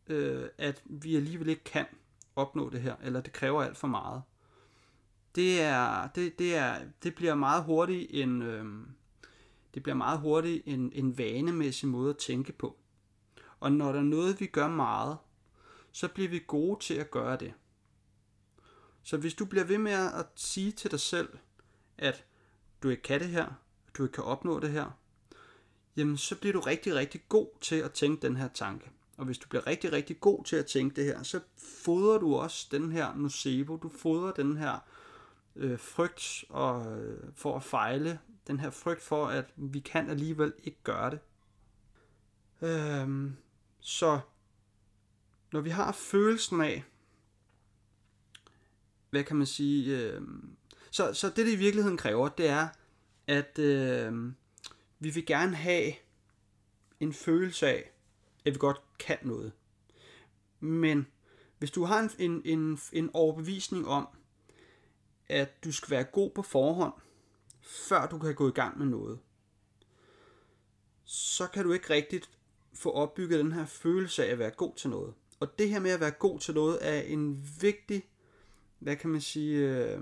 øh, 0.08 0.50
at 0.58 0.82
vi 0.86 1.16
alligevel 1.16 1.50
ikke 1.50 1.64
kan 1.64 1.86
opnå 2.36 2.70
det 2.70 2.82
her, 2.82 2.96
eller 3.04 3.22
det 3.22 3.34
kræver 3.34 3.64
alt 3.64 3.78
for 3.78 3.88
meget, 3.88 4.22
det 5.36 5.62
er, 5.62 6.08
det, 6.08 6.40
det 6.40 6.56
er, 6.56 6.76
det 7.04 7.16
bliver 7.16 7.36
meget 7.36 7.64
hurtigt 7.64 8.08
en, 8.10 8.42
øh, 8.42 8.66
det 9.74 9.84
bliver 9.84 9.96
meget 9.96 10.20
hurtigt 10.20 10.64
en, 10.66 10.92
en 10.96 11.18
vanemæssig 11.18 11.90
måde 11.90 12.10
at 12.10 12.18
tænke 12.18 12.54
på. 12.54 12.78
Og 13.60 13.72
når 13.72 13.92
der 13.92 14.00
er 14.00 14.04
noget, 14.04 14.40
vi 14.40 14.46
gør 14.46 14.68
meget, 14.68 15.18
så 15.92 16.08
bliver 16.08 16.30
vi 16.30 16.44
gode 16.48 16.80
til 16.80 16.94
at 16.94 17.12
gøre 17.12 17.38
det. 17.38 17.54
Så 19.10 19.18
hvis 19.18 19.34
du 19.34 19.46
bliver 19.46 19.64
ved 19.64 19.78
med 19.78 19.92
at 19.92 20.26
sige 20.36 20.72
til 20.72 20.92
dig 20.92 21.00
selv, 21.00 21.30
at 21.98 22.26
du 22.84 22.90
ikke 22.90 23.04
kan 23.04 23.20
det 23.20 23.28
her, 23.28 23.46
at 23.88 23.98
du 23.98 24.04
ikke 24.04 24.14
kan 24.14 24.24
opnå 24.24 24.60
det 24.60 24.70
her, 24.70 24.98
jamen 25.96 26.18
så 26.18 26.36
bliver 26.40 26.54
du 26.54 26.60
rigtig, 26.60 26.96
rigtig 26.96 27.22
god 27.30 27.48
til 27.62 27.76
at 27.76 27.92
tænke 27.92 28.28
den 28.28 28.36
her 28.36 28.48
tanke. 28.48 28.90
Og 29.18 29.26
hvis 29.26 29.38
du 29.38 29.50
bliver 29.50 29.68
rigtig, 29.68 29.92
rigtig 29.92 30.20
god 30.20 30.44
til 30.44 30.56
at 30.56 30.66
tænke 30.66 30.96
det 30.96 31.06
her, 31.06 31.24
så 31.24 31.40
fodrer 31.58 32.18
du 32.18 32.36
også 32.36 32.68
den 32.72 32.92
her 32.92 33.16
nocebo, 33.16 33.78
du 33.78 33.90
fodrer 33.90 34.32
den 34.32 34.58
her 34.58 34.80
øh, 35.56 35.80
frygt 35.80 36.44
og, 36.50 37.00
øh, 37.02 37.24
for 37.36 37.56
at 37.56 37.64
fejle, 37.64 38.20
Den 38.48 38.60
her 38.60 38.70
frygt 38.70 39.02
for, 39.02 39.28
at 39.28 39.46
vi 39.56 39.80
kan 39.80 40.10
alligevel 40.10 40.54
ikke 40.64 40.84
gøre 40.84 41.12
det. 41.12 41.20
Øhm, 42.62 43.36
så 43.80 44.20
når 45.52 45.62
vi 45.62 45.70
har 45.70 45.92
følelsen 45.92 46.62
af, 46.62 46.84
hvad 49.10 49.24
kan 49.24 49.36
man 49.38 49.48
sige, 49.48 49.98
øh, 49.98 50.22
så, 50.92 51.14
så 51.14 51.28
det 51.28 51.38
det 51.38 51.52
i 51.52 51.56
virkeligheden 51.56 51.98
kræver, 51.98 52.30
det 52.30 52.48
er, 52.48 52.68
at 53.28 53.60
øh, 53.60 54.32
vi 55.00 55.10
vil 55.10 55.26
gerne 55.26 55.56
have 55.56 55.94
en 57.00 57.14
følelse 57.14 57.68
af, 57.68 57.92
at 58.46 58.54
vi 58.54 58.58
godt 58.58 58.82
kan 59.00 59.18
noget. 59.22 59.52
Men 60.60 61.08
hvis 61.58 61.72
du 61.72 61.84
har 61.84 62.00
en, 62.00 62.12
en, 62.20 62.42
en, 62.60 62.80
en 62.94 63.10
overbevisning 63.14 63.88
om, 63.88 64.08
at 65.28 65.64
du 65.64 65.72
skal 65.72 65.90
være 65.90 66.04
god 66.04 66.32
på 66.32 66.42
forhånd, 66.42 66.94
før 67.62 68.08
du 68.08 68.20
kan 68.20 68.36
gå 68.36 68.48
i 68.48 68.52
gang 68.52 68.78
med 68.78 68.86
noget, 68.86 69.20
så 71.06 71.48
kan 71.48 71.64
du 71.64 71.74
ikke 71.74 71.90
rigtigt 71.90 72.30
få 72.74 72.92
opbygget 72.92 73.40
den 73.40 73.52
her 73.52 73.66
følelse 73.66 74.26
af 74.26 74.32
at 74.32 74.40
være 74.40 74.52
god 74.52 74.76
til 74.76 74.90
noget. 74.90 75.14
Og 75.40 75.60
det 75.60 75.70
her 75.70 75.80
med 75.80 75.92
at 75.92 76.00
være 76.00 76.12
god 76.12 76.40
til 76.40 76.54
noget 76.54 76.78
er 76.82 77.02
en 77.02 77.50
vigtig, 77.62 78.10
hvad 78.80 78.96
kan 78.96 79.10
man 79.10 79.22
sige, 79.22 79.58
øh, 79.58 80.02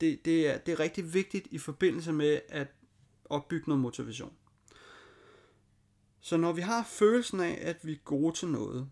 det, 0.00 0.24
det, 0.24 0.48
er, 0.48 0.58
det 0.58 0.72
er 0.72 0.80
rigtig 0.80 1.14
vigtigt 1.14 1.48
i 1.50 1.58
forbindelse 1.58 2.12
med 2.12 2.40
at 2.48 2.68
opbygge 3.24 3.68
noget 3.68 3.82
motivation. 3.82 4.32
Så 6.20 6.36
når 6.36 6.52
vi 6.52 6.60
har 6.60 6.84
følelsen 6.84 7.40
af, 7.40 7.58
at 7.62 7.86
vi 7.86 7.92
er 7.92 7.98
gode 8.04 8.36
til 8.36 8.48
noget, 8.48 8.88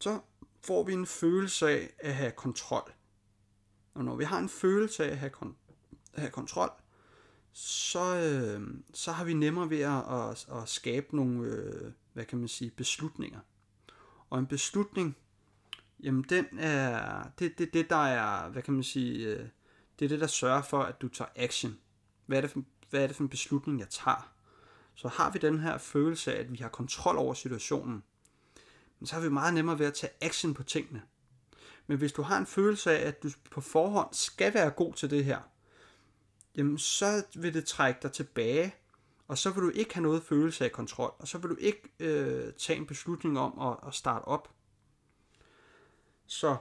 så 0.00 0.20
får 0.64 0.84
vi 0.84 0.92
en 0.92 1.06
følelse 1.06 1.68
af 1.68 1.94
at 1.98 2.14
have 2.14 2.32
kontrol. 2.32 2.92
Og 3.94 4.04
når 4.04 4.16
vi 4.16 4.24
har 4.24 4.38
en 4.38 4.48
følelse 4.48 5.04
af 5.04 5.10
at 5.10 5.18
have, 5.18 5.32
kon- 5.36 5.54
at 6.12 6.20
have 6.20 6.30
kontrol, 6.30 6.70
så, 7.52 8.16
øh, 8.16 8.68
så 8.94 9.12
har 9.12 9.24
vi 9.24 9.34
nemmere 9.34 9.70
ved 9.70 9.80
at, 9.80 10.04
at, 10.08 10.62
at 10.62 10.68
skabe 10.68 11.16
nogle, 11.16 11.48
øh, 11.48 11.92
hvad 12.12 12.24
kan 12.24 12.38
man 12.38 12.48
sige, 12.48 12.70
beslutninger. 12.70 13.40
Og 14.30 14.38
en 14.38 14.46
beslutning, 14.46 15.16
jamen 16.02 16.24
den 16.28 16.58
er, 16.58 17.22
det, 17.38 17.58
det, 17.58 17.74
det 17.74 17.90
der 17.90 18.04
er, 18.06 18.48
hvad 18.48 18.62
kan 18.62 18.74
man 18.74 18.82
sige, 18.82 19.26
øh, 19.26 19.48
det 19.98 20.04
er 20.04 20.08
det, 20.08 20.20
der 20.20 20.26
sørger 20.26 20.62
for, 20.62 20.82
at 20.82 21.00
du 21.00 21.08
tager 21.08 21.28
action. 21.36 21.78
Hvad 22.26 22.36
er 22.36 22.40
det 22.40 22.50
for, 22.50 22.62
hvad 22.90 23.02
er 23.02 23.06
det 23.06 23.16
for 23.16 23.22
en 23.22 23.28
beslutning, 23.28 23.80
jeg 23.80 23.88
tager? 23.88 24.32
Så 24.94 25.08
har 25.08 25.30
vi 25.30 25.38
den 25.38 25.60
her 25.60 25.78
følelse 25.78 26.34
af, 26.34 26.40
at 26.40 26.52
vi 26.52 26.56
har 26.56 26.68
kontrol 26.68 27.16
over 27.16 27.34
situationen, 27.34 28.02
men 29.00 29.06
så 29.06 29.14
har 29.14 29.22
vi 29.22 29.28
meget 29.28 29.54
nemmere 29.54 29.78
ved 29.78 29.86
at 29.86 29.94
tage 29.94 30.12
action 30.20 30.54
på 30.54 30.62
tingene. 30.62 31.02
Men 31.86 31.98
hvis 31.98 32.12
du 32.12 32.22
har 32.22 32.38
en 32.38 32.46
følelse 32.46 32.90
af, 32.90 33.08
at 33.08 33.22
du 33.22 33.30
på 33.50 33.60
forhånd 33.60 34.08
skal 34.12 34.54
være 34.54 34.70
god 34.70 34.94
til 34.94 35.10
det 35.10 35.24
her, 35.24 35.40
jamen 36.56 36.78
så 36.78 37.24
vil 37.34 37.54
det 37.54 37.64
trække 37.64 38.00
dig 38.02 38.12
tilbage, 38.12 38.74
og 39.28 39.38
så 39.38 39.50
vil 39.50 39.62
du 39.62 39.70
ikke 39.70 39.94
have 39.94 40.02
noget 40.02 40.22
følelse 40.22 40.64
af 40.64 40.72
kontrol, 40.72 41.14
og 41.18 41.28
så 41.28 41.38
vil 41.38 41.50
du 41.50 41.56
ikke 41.56 41.82
øh, 42.00 42.52
tage 42.52 42.78
en 42.78 42.86
beslutning 42.86 43.38
om 43.38 43.58
at, 43.58 43.88
at 43.88 43.94
starte 43.94 44.24
op. 44.24 44.55
Så, 46.26 46.56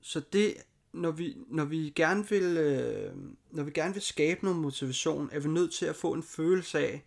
så 0.00 0.22
det, 0.32 0.54
når 0.92 1.10
vi, 1.10 1.36
når 1.48 1.64
vi 1.64 1.92
gerne 1.96 2.28
vil, 2.28 2.56
øh, 2.56 3.16
når 3.50 3.62
vi 3.62 3.70
gerne 3.70 3.94
vil 3.94 4.02
skabe 4.02 4.44
noget 4.44 4.58
motivation, 4.58 5.28
er 5.32 5.40
vi 5.40 5.48
nødt 5.48 5.72
til 5.72 5.86
at 5.86 5.96
få 5.96 6.12
en 6.12 6.22
følelse 6.22 6.78
af, 6.78 7.04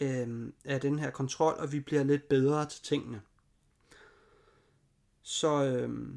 øh, 0.00 0.52
af 0.64 0.80
den 0.80 0.98
her 0.98 1.10
kontrol, 1.10 1.54
og 1.54 1.72
vi 1.72 1.80
bliver 1.80 2.04
lidt 2.04 2.28
bedre 2.28 2.68
til 2.68 2.82
tingene. 2.82 3.22
Så 5.22 5.64
øh, 5.64 6.08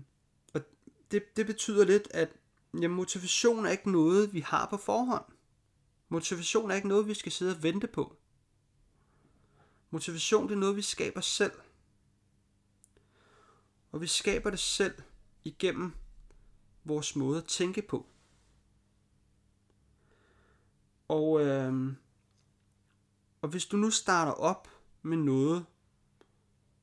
og 0.53 0.61
det, 1.11 1.23
det 1.37 1.45
betyder 1.45 1.85
lidt, 1.85 2.07
at 2.11 2.29
jamen, 2.73 2.95
motivation 2.95 3.65
er 3.65 3.69
ikke 3.69 3.91
noget, 3.91 4.33
vi 4.33 4.39
har 4.39 4.67
på 4.69 4.77
forhånd. 4.77 5.25
Motivation 6.09 6.71
er 6.71 6.75
ikke 6.75 6.87
noget, 6.87 7.07
vi 7.07 7.13
skal 7.13 7.31
sidde 7.31 7.55
og 7.55 7.63
vente 7.63 7.87
på. 7.87 8.15
Motivation 9.89 10.47
det 10.47 10.55
er 10.55 10.59
noget, 10.59 10.75
vi 10.75 10.81
skaber 10.81 11.21
selv. 11.21 11.51
Og 13.91 14.01
vi 14.01 14.07
skaber 14.07 14.49
det 14.49 14.59
selv 14.59 14.93
igennem 15.43 15.93
vores 16.83 17.15
måde 17.15 17.37
at 17.37 17.45
tænke 17.45 17.81
på. 17.81 18.05
Og, 21.07 21.45
øh, 21.45 21.93
og 23.41 23.49
hvis 23.49 23.65
du 23.65 23.77
nu 23.77 23.89
starter 23.89 24.31
op 24.31 24.67
med 25.01 25.17
noget, 25.17 25.65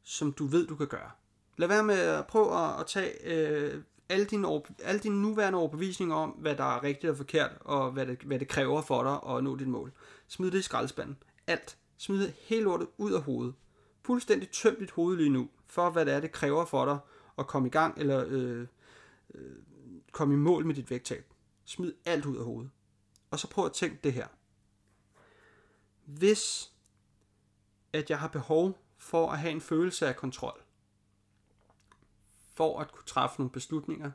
som 0.03 0.33
du 0.33 0.47
ved, 0.47 0.67
du 0.67 0.77
kan 0.77 0.87
gøre. 0.87 1.11
Lad 1.57 1.69
være 1.69 1.85
med 1.85 1.99
at 1.99 2.27
prøve 2.27 2.59
at, 2.59 2.81
at 2.81 2.87
tage 2.87 3.13
øh, 3.25 3.83
alle, 4.09 4.25
dine, 4.25 4.63
alle 4.83 5.01
dine 5.01 5.23
nuværende 5.23 5.59
overbevisninger 5.59 6.17
om, 6.17 6.31
hvad 6.31 6.57
der 6.57 6.65
er 6.65 6.83
rigtigt 6.83 7.11
og 7.11 7.17
forkert, 7.17 7.51
og 7.61 7.93
hvad 7.93 8.07
det, 8.07 8.19
hvad 8.19 8.39
det 8.39 8.49
kræver 8.49 8.83
for 8.83 9.03
dig 9.03 9.37
at 9.37 9.45
nå 9.45 9.57
dit 9.57 9.69
mål. 9.69 9.93
Smid 10.29 10.51
det 10.51 10.59
i 10.59 10.63
skraldespanden. 10.63 11.17
Alt. 11.47 11.77
Smid 11.97 12.23
det 12.23 12.35
hele 12.39 12.63
lortet 12.63 12.89
ud 12.99 13.13
af 13.13 13.23
hovedet. 13.23 13.55
Fuldstændig 14.03 14.49
tøm 14.49 14.77
dit 14.81 14.91
hoved 14.91 15.17
lige 15.17 15.31
nu, 15.31 15.49
for 15.75 15.91
hvad 15.91 16.07
det 16.07 16.15
er, 16.15 16.21
det 16.21 16.33
kræver 16.33 16.65
for 16.65 16.85
dig 16.85 16.99
at 17.39 17.47
komme 17.47 17.69
i 17.69 17.71
gang, 17.71 17.99
eller 17.99 18.25
øh, 18.29 18.67
øh, 19.35 19.57
komme 20.13 20.35
i 20.35 20.37
mål 20.37 20.67
med 20.67 20.75
dit 20.75 20.91
vægttab. 20.91 21.33
Smid 21.65 21.95
alt 22.05 22.27
ud 22.27 22.37
af 22.37 22.45
hovedet. 22.45 22.71
Og 23.31 23.39
så 23.39 23.51
prøv 23.51 23.67
at 23.67 23.73
tænke 23.73 23.99
det 24.05 24.13
her. 24.13 24.27
Hvis 26.05 26.73
at 27.93 28.11
jeg 28.11 28.19
har 28.19 28.29
behov 28.29 28.79
for 28.99 29.31
at 29.31 29.39
have 29.39 29.53
en 29.53 29.61
følelse 29.61 30.09
af 30.09 30.17
kontrol, 30.17 30.63
for 32.55 32.81
at 32.81 32.93
kunne 32.93 33.05
træffe 33.07 33.39
nogle 33.39 33.51
beslutninger, 33.51 34.11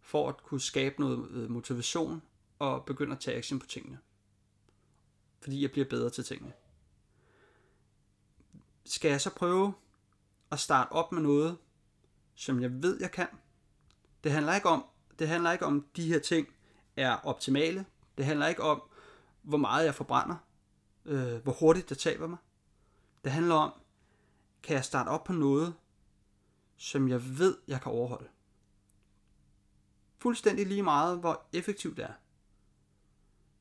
for 0.00 0.28
at 0.28 0.42
kunne 0.42 0.60
skabe 0.60 1.00
noget 1.00 1.30
øh, 1.30 1.50
motivation 1.50 2.22
og 2.58 2.84
begynde 2.84 3.12
at 3.12 3.20
tage 3.20 3.36
action 3.36 3.58
på 3.58 3.66
tingene. 3.66 3.98
Fordi 5.40 5.62
jeg 5.62 5.70
bliver 5.70 5.88
bedre 5.88 6.10
til 6.10 6.24
tingene. 6.24 6.52
Skal 8.84 9.10
jeg 9.10 9.20
så 9.20 9.34
prøve 9.34 9.72
at 10.50 10.60
starte 10.60 10.92
op 10.92 11.12
med 11.12 11.22
noget, 11.22 11.58
som 12.34 12.62
jeg 12.62 12.82
ved, 12.82 13.00
jeg 13.00 13.10
kan? 13.10 13.28
Det 14.24 14.32
handler 14.32 14.54
ikke 14.54 14.68
om, 14.68 14.84
det 15.18 15.28
handler 15.28 15.52
ikke 15.52 15.66
om, 15.66 15.86
de 15.96 16.08
her 16.08 16.18
ting 16.18 16.48
er 16.96 17.16
optimale. 17.16 17.86
Det 18.18 18.26
handler 18.26 18.46
ikke 18.46 18.62
om, 18.62 18.82
hvor 19.42 19.58
meget 19.58 19.84
jeg 19.84 19.94
forbrænder. 19.94 20.36
Øh, 21.04 21.42
hvor 21.42 21.52
hurtigt 21.52 21.90
jeg 21.90 21.98
taber 21.98 22.26
mig. 22.26 22.38
Det 23.24 23.32
handler 23.32 23.54
om, 23.54 23.72
kan 24.62 24.76
jeg 24.76 24.84
starte 24.84 25.08
op 25.08 25.24
på 25.24 25.32
noget, 25.32 25.74
som 26.76 27.08
jeg 27.08 27.38
ved, 27.38 27.56
jeg 27.68 27.80
kan 27.80 27.92
overholde. 27.92 28.28
Fuldstændig 30.18 30.66
lige 30.66 30.82
meget, 30.82 31.18
hvor 31.18 31.42
effektivt 31.52 31.96
det 31.96 32.04
er. 32.04 32.12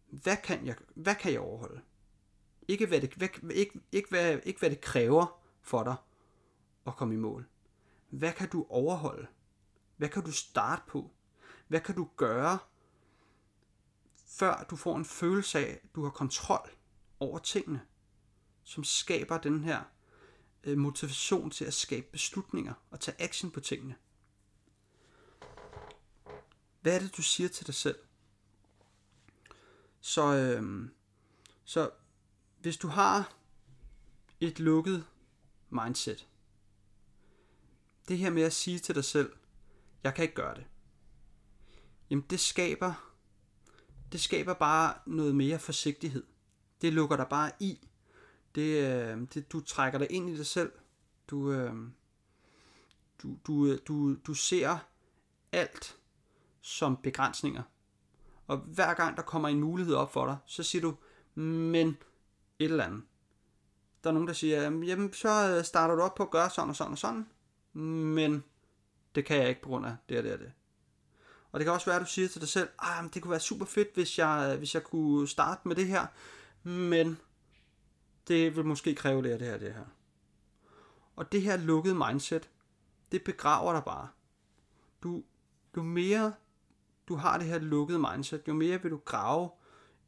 Hvad 0.07 0.37
kan 0.37 0.65
jeg, 0.65 0.75
hvad 0.95 1.15
kan 1.15 1.33
jeg 1.33 1.39
overholde? 1.39 1.81
Ikke 2.67 2.85
hvad, 2.85 3.01
det, 3.01 3.13
hvad, 3.13 3.29
ikke, 3.51 3.79
ikke, 3.91 4.09
hvad, 4.09 4.39
ikke 4.43 4.59
hvad 4.59 4.69
det 4.69 4.81
kræver 4.81 5.41
for 5.61 5.83
dig 5.83 5.95
at 6.87 6.95
komme 6.95 7.13
i 7.13 7.17
mål. 7.17 7.47
Hvad 8.09 8.33
kan 8.33 8.49
du 8.49 8.65
overholde? 8.69 9.27
Hvad 9.97 10.09
kan 10.09 10.23
du 10.23 10.31
starte 10.31 10.81
på? 10.87 11.11
Hvad 11.67 11.79
kan 11.79 11.95
du 11.95 12.09
gøre, 12.15 12.59
før 14.27 14.65
du 14.69 14.75
får 14.75 14.97
en 14.97 15.05
følelse 15.05 15.59
af, 15.59 15.79
at 15.83 15.95
du 15.95 16.03
har 16.03 16.09
kontrol 16.09 16.69
over 17.19 17.39
tingene, 17.39 17.81
som 18.63 18.83
skaber 18.83 19.37
den 19.37 19.63
her 19.63 19.83
øh, 20.63 20.77
motivation 20.77 21.49
til 21.49 21.65
at 21.65 21.73
skabe 21.73 22.07
beslutninger 22.11 22.73
og 22.91 22.99
tage 22.99 23.21
action 23.21 23.51
på 23.51 23.59
tingene. 23.59 23.95
Hvad 26.81 26.95
er 26.95 26.99
det, 26.99 27.17
du 27.17 27.21
siger 27.21 27.49
til 27.49 27.67
dig 27.67 27.75
selv? 27.75 27.99
Så, 29.99 30.35
øhm, 30.35 30.93
så 31.63 31.89
hvis 32.59 32.77
du 32.77 32.87
har 32.87 33.33
et 34.39 34.59
lukket 34.59 35.05
mindset, 35.69 36.27
det 38.07 38.17
her 38.17 38.29
med 38.29 38.43
at 38.43 38.53
sige 38.53 38.79
til 38.79 38.95
dig 38.95 39.03
selv, 39.03 39.31
jeg 40.03 40.13
kan 40.13 40.23
ikke 40.23 40.35
gøre 40.35 40.55
det, 40.55 40.65
jamen 42.09 42.25
det 42.29 42.39
skaber, 42.39 43.13
det 44.11 44.21
skaber 44.21 44.53
bare 44.53 44.93
noget 45.05 45.35
mere 45.35 45.59
forsigtighed. 45.59 46.23
Det 46.81 46.93
lukker 46.93 47.15
dig 47.15 47.27
bare 47.29 47.51
i, 47.59 47.87
det, 48.55 48.87
øh, 48.87 49.27
det, 49.33 49.51
du 49.51 49.59
trækker 49.59 49.99
dig 49.99 50.11
ind 50.11 50.29
i 50.29 50.37
dig 50.37 50.45
selv. 50.45 50.71
Du, 51.27 51.51
øh, 51.51 51.73
du, 53.23 53.37
du, 53.47 53.65
øh, 53.65 53.79
du, 53.87 54.15
du 54.15 54.33
ser 54.33 54.77
alt 55.51 55.97
som 56.61 56.97
begrænsninger. 56.97 57.63
Og 58.47 58.57
hver 58.57 58.93
gang 58.93 59.17
der 59.17 59.23
kommer 59.23 59.49
en 59.49 59.59
mulighed 59.59 59.95
op 59.95 60.13
for 60.13 60.25
dig, 60.25 60.37
så 60.45 60.63
siger 60.63 60.81
du, 60.81 60.95
men 61.41 61.87
et 62.59 62.71
eller 62.71 62.83
andet. 62.83 63.03
Der 64.03 64.09
er 64.09 64.13
nogen, 64.13 64.27
der 64.27 64.33
siger, 64.33 64.61
jamen 64.61 65.13
så 65.13 65.61
starter 65.63 65.95
du 65.95 66.01
op 66.01 66.15
på 66.15 66.23
at 66.23 66.31
gøre 66.31 66.49
sådan 66.49 66.69
og 66.69 66.75
sådan 66.75 66.91
og 66.91 66.97
sådan, 66.97 67.27
men 67.77 68.43
det 69.15 69.25
kan 69.25 69.37
jeg 69.37 69.49
ikke 69.49 69.61
på 69.61 69.69
grund 69.69 69.85
af 69.85 69.95
det 70.09 70.17
og 70.17 70.23
det 70.23 70.33
og 70.33 70.39
det. 70.39 70.51
Og 71.51 71.59
det 71.59 71.65
kan 71.65 71.73
også 71.73 71.85
være, 71.85 71.95
at 71.95 72.01
du 72.01 72.07
siger 72.07 72.27
til 72.27 72.41
dig 72.41 72.49
selv, 72.49 72.69
ah, 72.79 73.13
det 73.13 73.21
kunne 73.21 73.31
være 73.31 73.39
super 73.39 73.65
fedt, 73.65 73.93
hvis 73.93 74.19
jeg, 74.19 74.55
hvis 74.57 74.73
jeg 74.73 74.83
kunne 74.83 75.27
starte 75.27 75.67
med 75.67 75.75
det 75.75 75.87
her, 75.87 76.07
men 76.63 77.17
det 78.27 78.55
vil 78.55 78.65
måske 78.65 78.95
kræve 78.95 79.23
det 79.23 79.31
her, 79.31 79.37
det 79.37 79.47
her, 79.47 79.57
det 79.57 79.73
her. 79.73 79.85
Og 81.15 81.31
det 81.31 81.41
her 81.41 81.57
lukkede 81.57 81.95
mindset, 81.95 82.49
det 83.11 83.23
begraver 83.23 83.73
dig 83.73 83.83
bare. 83.83 84.07
Du, 85.03 85.23
jo 85.77 85.83
mere 85.83 86.33
du 87.07 87.15
har 87.15 87.37
det 87.37 87.47
her 87.47 87.59
lukkede 87.59 87.99
mindset, 87.99 88.41
jo 88.47 88.53
mere 88.53 88.81
vil 88.81 88.91
du 88.91 89.01
grave 89.05 89.49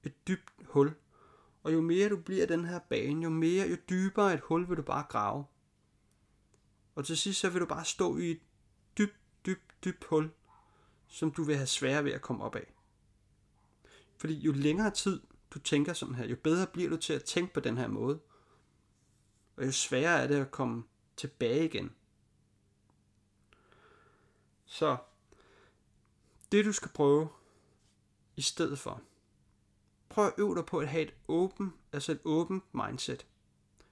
et 0.04 0.28
dybt 0.28 0.54
hul. 0.66 0.94
Og 1.64 1.74
jo 1.74 1.82
mere 1.82 2.10
du 2.10 2.18
bliver 2.18 2.46
den 2.46 2.66
her 2.66 2.80
bane, 2.80 3.24
jo 3.24 3.30
mere, 3.30 3.68
jo 3.68 3.76
dybere 3.90 4.34
et 4.34 4.40
hul 4.40 4.70
vil 4.70 4.78
du 4.78 4.82
bare 4.82 5.06
grave. 5.10 5.46
Og 7.00 7.06
til 7.06 7.18
sidst 7.18 7.40
så 7.40 7.50
vil 7.50 7.62
du 7.62 7.66
bare 7.66 7.86
stå 7.86 8.18
i 8.18 8.32
et 8.32 8.40
dybt, 8.98 9.16
dybt, 9.46 9.84
dybt 9.84 10.04
hul, 10.04 10.32
som 11.08 11.32
du 11.32 11.44
vil 11.44 11.56
have 11.56 11.68
svære 11.68 12.04
ved 12.04 12.12
at 12.12 12.22
komme 12.22 12.44
op 12.44 12.56
af. 12.56 12.74
Fordi 14.18 14.40
jo 14.40 14.52
længere 14.52 14.92
tid 14.92 15.22
du 15.54 15.60
tænker 15.60 15.94
sådan 15.94 16.16
her, 16.16 16.26
jo 16.26 16.36
bedre 16.36 16.68
bliver 16.68 16.90
du 16.90 16.98
til 16.98 17.14
at 17.14 17.24
tænke 17.24 17.54
på 17.54 17.60
den 17.60 17.78
her 17.78 17.88
måde. 17.88 18.20
Og 19.56 19.66
jo 19.66 19.72
sværere 19.72 20.24
er 20.24 20.28
det 20.28 20.36
at 20.36 20.52
komme 20.52 20.84
tilbage 21.18 21.66
igen. 21.66 21.96
Så 24.66 24.98
det 26.52 26.66
du 26.66 26.72
skal 26.72 26.92
prøve 26.92 27.30
i 28.36 28.42
stedet 28.42 28.80
for, 28.80 29.02
prøv 30.10 30.28
at 30.28 30.34
øve 30.38 30.56
dig 30.56 30.66
på 30.66 30.80
at 30.80 30.88
have 30.88 31.04
et 31.04 31.14
åbent, 31.28 31.74
altså 31.94 32.12
et 32.12 32.22
åbent 32.24 32.64
mindset. 32.74 33.26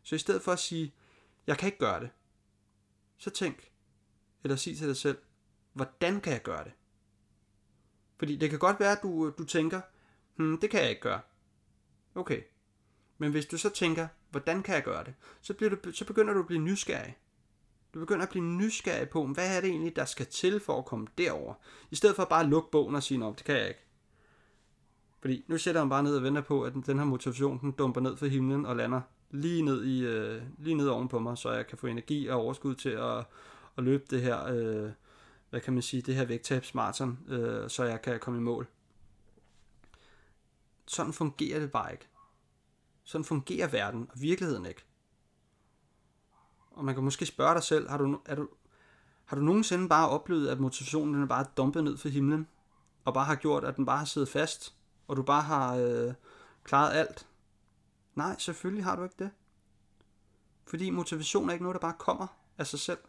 Så 0.04 0.16
i 0.16 0.20
stedet 0.20 0.42
for 0.42 0.52
at 0.52 0.60
sige, 0.60 0.94
jeg 1.48 1.58
kan 1.58 1.68
ikke 1.68 1.80
gøre 1.80 2.00
det, 2.00 2.10
så 3.18 3.30
tænk, 3.30 3.72
eller 4.44 4.56
sig 4.56 4.78
til 4.78 4.88
dig 4.88 4.98
selv, 4.98 5.18
hvordan 5.74 6.22
kan 6.22 6.34
jeg 6.34 6.44
gøre 6.44 6.64
det? 6.64 6.72
Fordi 8.18 8.36
det 8.36 8.50
kan 8.50 8.60
godt 8.60 8.80
være, 8.80 8.92
at 8.92 9.04
du, 9.04 9.28
øh, 9.28 9.34
du 9.38 9.44
tænker, 9.44 9.82
hmm, 10.36 10.58
det 10.58 10.70
kan 10.70 10.82
jeg 10.82 10.90
ikke 10.90 11.02
gøre. 11.02 11.22
Okay. 12.16 12.42
Men 13.18 13.32
hvis 13.32 13.46
du 13.46 13.58
så 13.58 13.70
tænker, 13.70 14.08
hvordan 14.32 14.64
kan 14.64 14.76
jeg 14.76 14.84
gøre 14.84 15.04
det? 15.04 15.14
Så, 15.42 15.54
bliver 15.54 15.76
du, 15.76 15.92
så 15.92 16.06
begynder 16.06 16.34
du 16.34 16.40
at 16.40 16.48
blive 16.48 16.62
nysgerrig. 16.62 17.18
Du 17.94 18.00
begynder 18.00 18.24
at 18.24 18.30
blive 18.30 18.46
nysgerrig 18.46 19.10
på, 19.10 19.28
hvad 19.28 19.58
er 19.58 19.62
det 19.62 19.70
egentlig, 19.70 19.96
der 19.96 20.06
skal 20.06 20.26
til 20.26 20.60
for 20.60 20.78
at 20.78 20.86
komme 20.86 21.08
derover. 21.18 21.54
I 21.92 21.96
stedet 21.96 22.16
for 22.16 22.26
bare 22.26 22.44
at 22.44 22.50
lukke 22.50 22.72
bogen 22.72 22.96
og 22.96 23.04
sige, 23.04 23.20
det 23.20 23.44
kan 23.44 23.56
jeg 23.56 23.68
ikke. 23.68 23.87
Fordi 25.22 25.44
nu 25.48 25.58
sætter 25.58 25.82
han 25.82 25.90
bare 25.90 26.04
ned 26.04 26.16
og 26.16 26.24
venter 26.24 26.42
på, 26.42 26.64
at 26.64 26.74
den 26.74 26.98
her 26.98 27.06
motivation, 27.06 27.60
den 27.62 27.72
dumper 27.72 28.02
ned 28.02 28.18
fra 28.18 28.28
himlen 28.28 28.66
og 28.66 28.76
lander 28.76 29.02
lige 29.32 29.62
ned, 29.62 29.84
i, 29.86 30.06
øh, 30.06 30.42
lige 30.58 30.76
ned 30.76 30.88
oven 30.88 31.08
på 31.08 31.20
mig, 31.20 31.38
så 31.38 31.52
jeg 31.52 31.68
kan 31.68 31.78
få 31.78 31.88
energi 31.88 32.28
og 32.28 32.42
overskud 32.42 32.76
til 32.76 32.90
at, 32.90 33.26
at 33.78 33.84
løbe 33.84 34.04
det 34.10 34.22
her, 34.22 34.46
øh, 34.46 34.92
hvad 35.50 35.62
kan 35.62 35.74
man 35.74 35.82
sige, 35.82 36.02
det 36.02 36.16
her 36.16 36.26
vægttabsmarathon, 36.26 37.20
øh, 37.28 37.70
så 37.70 37.84
jeg 37.84 38.02
kan 38.02 38.20
komme 38.20 38.40
i 38.40 38.44
mål. 38.44 38.68
Sådan 40.88 41.14
fungerer 41.14 41.60
det 41.60 41.72
bare 41.72 41.92
ikke. 41.92 42.08
Sådan 43.04 43.26
fungerer 43.26 43.68
verden 43.68 44.08
og 44.14 44.22
virkeligheden 44.22 44.66
ikke. 44.66 44.84
Og 46.72 46.86
man 46.86 46.96
kan 46.96 47.04
måske 47.04 47.26
spørge 47.26 47.54
dig 47.54 47.64
selv, 47.64 47.90
har 47.90 47.98
du, 47.98 48.20
er 48.26 48.36
du, 48.36 48.50
har 49.26 49.36
du 49.36 49.42
nogensinde 49.42 49.90
bare 49.90 50.10
oplevet, 50.10 50.50
at 50.50 50.60
motivationen 50.60 51.14
den 51.14 51.24
er 51.24 51.28
bare 51.28 51.46
dumpet 51.58 51.84
ned 51.84 51.98
fra 51.98 52.10
himlen, 52.10 52.48
og 53.06 53.14
bare 53.14 53.26
har 53.26 53.36
gjort, 53.36 53.64
at 53.64 53.76
den 53.76 53.86
bare 53.86 53.98
har 53.98 54.06
siddet 54.06 54.30
fast, 54.30 54.76
og 55.08 55.18
du 55.18 55.24
bare 55.24 55.42
har 55.42 55.76
øh, 55.76 56.14
klaret 56.64 56.94
alt? 56.94 57.28
Nej, 58.16 58.40
selvfølgelig 58.40 58.84
har 58.84 58.96
du 58.96 59.04
ikke 59.04 59.16
det. 59.20 59.32
Fordi 60.66 60.90
motivation 60.90 61.50
er 61.50 61.54
ikke 61.54 61.64
noget, 61.64 61.76
der 61.76 61.88
bare 61.88 61.96
kommer 62.00 62.28
af 62.58 62.68
sig 62.68 62.80
selv. 62.80 63.00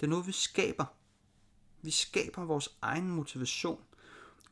Det 0.00 0.06
er 0.06 0.10
noget, 0.10 0.26
vi 0.26 0.32
skaber. 0.32 0.84
Vi 1.82 1.90
skaber 1.90 2.44
vores 2.44 2.76
egen 2.82 3.10
motivation 3.10 3.84